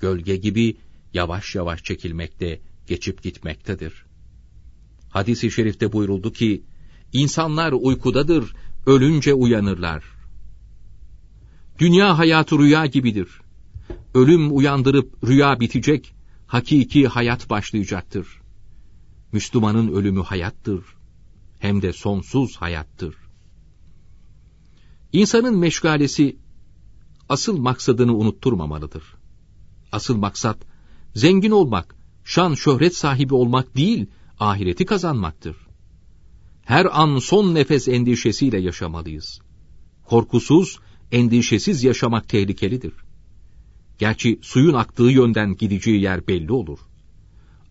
Gölge 0.00 0.36
gibi 0.36 0.76
yavaş 1.14 1.54
yavaş 1.54 1.84
çekilmekte, 1.84 2.60
geçip 2.86 3.22
gitmektedir. 3.22 4.04
Hadis-i 5.10 5.50
şerifte 5.50 5.92
buyuruldu 5.92 6.32
ki, 6.32 6.62
insanlar 7.12 7.72
uykudadır, 7.72 8.54
ölünce 8.86 9.34
uyanırlar. 9.34 10.04
Dünya 11.78 12.18
hayatı 12.18 12.58
rüya 12.58 12.86
gibidir. 12.86 13.28
Ölüm 14.14 14.56
uyandırıp 14.56 15.26
rüya 15.26 15.60
bitecek, 15.60 16.14
hakiki 16.46 17.08
hayat 17.08 17.50
başlayacaktır. 17.50 18.26
Müslümanın 19.32 19.92
ölümü 19.92 20.22
hayattır, 20.22 20.84
hem 21.58 21.82
de 21.82 21.92
sonsuz 21.92 22.56
hayattır. 22.56 23.14
İnsanın 25.12 25.58
meşgalesi 25.58 26.36
asıl 27.28 27.58
maksadını 27.58 28.16
unutturmamalıdır. 28.16 29.04
Asıl 29.92 30.16
maksat 30.16 30.58
zengin 31.14 31.50
olmak, 31.50 31.94
şan 32.24 32.54
şöhret 32.54 32.96
sahibi 32.96 33.34
olmak 33.34 33.76
değil, 33.76 34.06
ahireti 34.38 34.84
kazanmaktır. 34.84 35.56
Her 36.70 36.86
an 37.02 37.18
son 37.18 37.54
nefes 37.54 37.88
endişesiyle 37.88 38.58
yaşamalıyız. 38.58 39.40
Korkusuz, 40.04 40.78
endişesiz 41.12 41.84
yaşamak 41.84 42.28
tehlikelidir. 42.28 42.92
Gerçi 43.98 44.38
suyun 44.42 44.74
aktığı 44.74 45.02
yönden 45.02 45.56
gideceği 45.56 46.00
yer 46.02 46.26
belli 46.26 46.52
olur. 46.52 46.78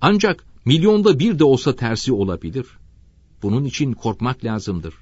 Ancak 0.01 0.45
milyonda 0.65 1.19
bir 1.19 1.39
de 1.39 1.43
olsa 1.43 1.75
tersi 1.75 2.13
olabilir. 2.13 2.65
Bunun 3.43 3.65
için 3.65 3.93
korkmak 3.93 4.45
lazımdır. 4.45 4.93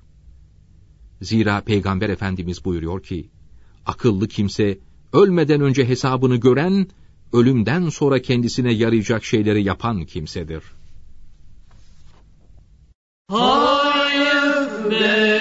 Zira 1.22 1.62
Peygamber 1.62 2.10
Efendimiz 2.10 2.66
buyuruyor 2.66 3.04
ki, 3.04 3.30
akıllı 3.86 4.28
kimse 4.28 4.80
ölmeden 5.14 5.62
önce 5.62 5.88
hesabını 5.88 6.36
gören, 6.36 6.88
ölümden 7.34 7.90
sonra 7.90 8.22
kendisine 8.22 8.74
yarayacak 8.74 9.26
şeyleri 9.26 9.64
yapan 9.64 10.06
kimsedir. 10.06 10.64
Hayır 13.30 13.67
benim 14.90 15.37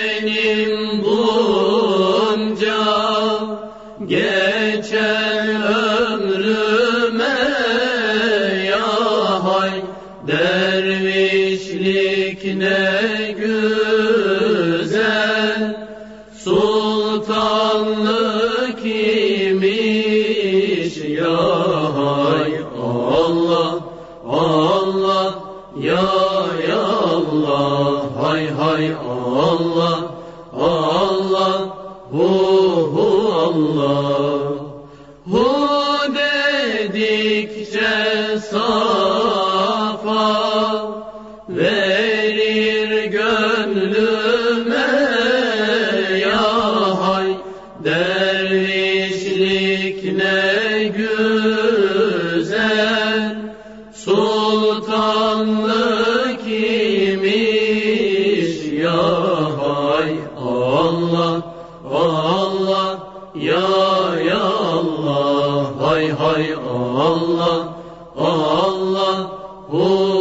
Allah 29.37 30.06
Allah 69.69 70.16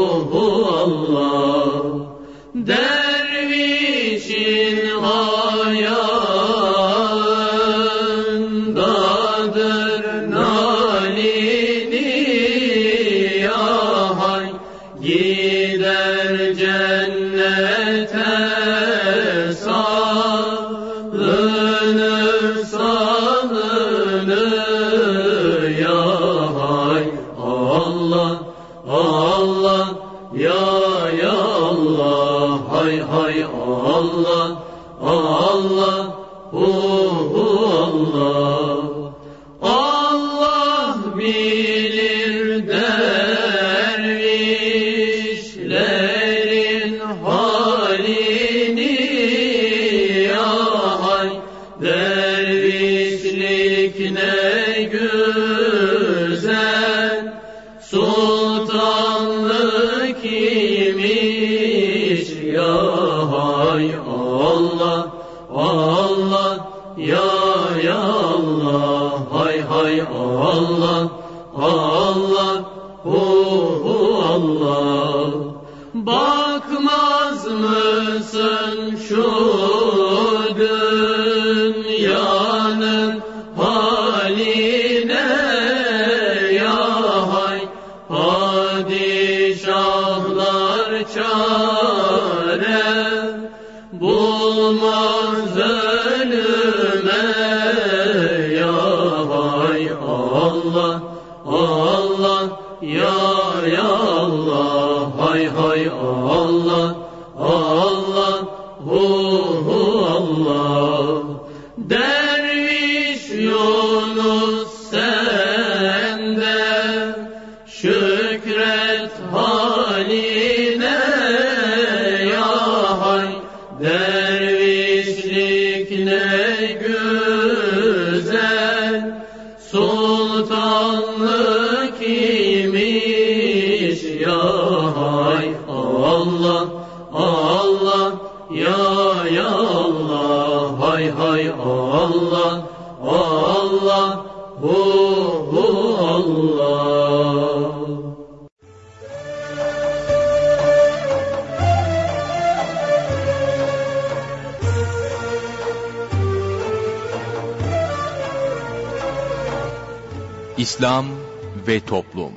ve 161.76 161.80
toplum. 161.80 162.34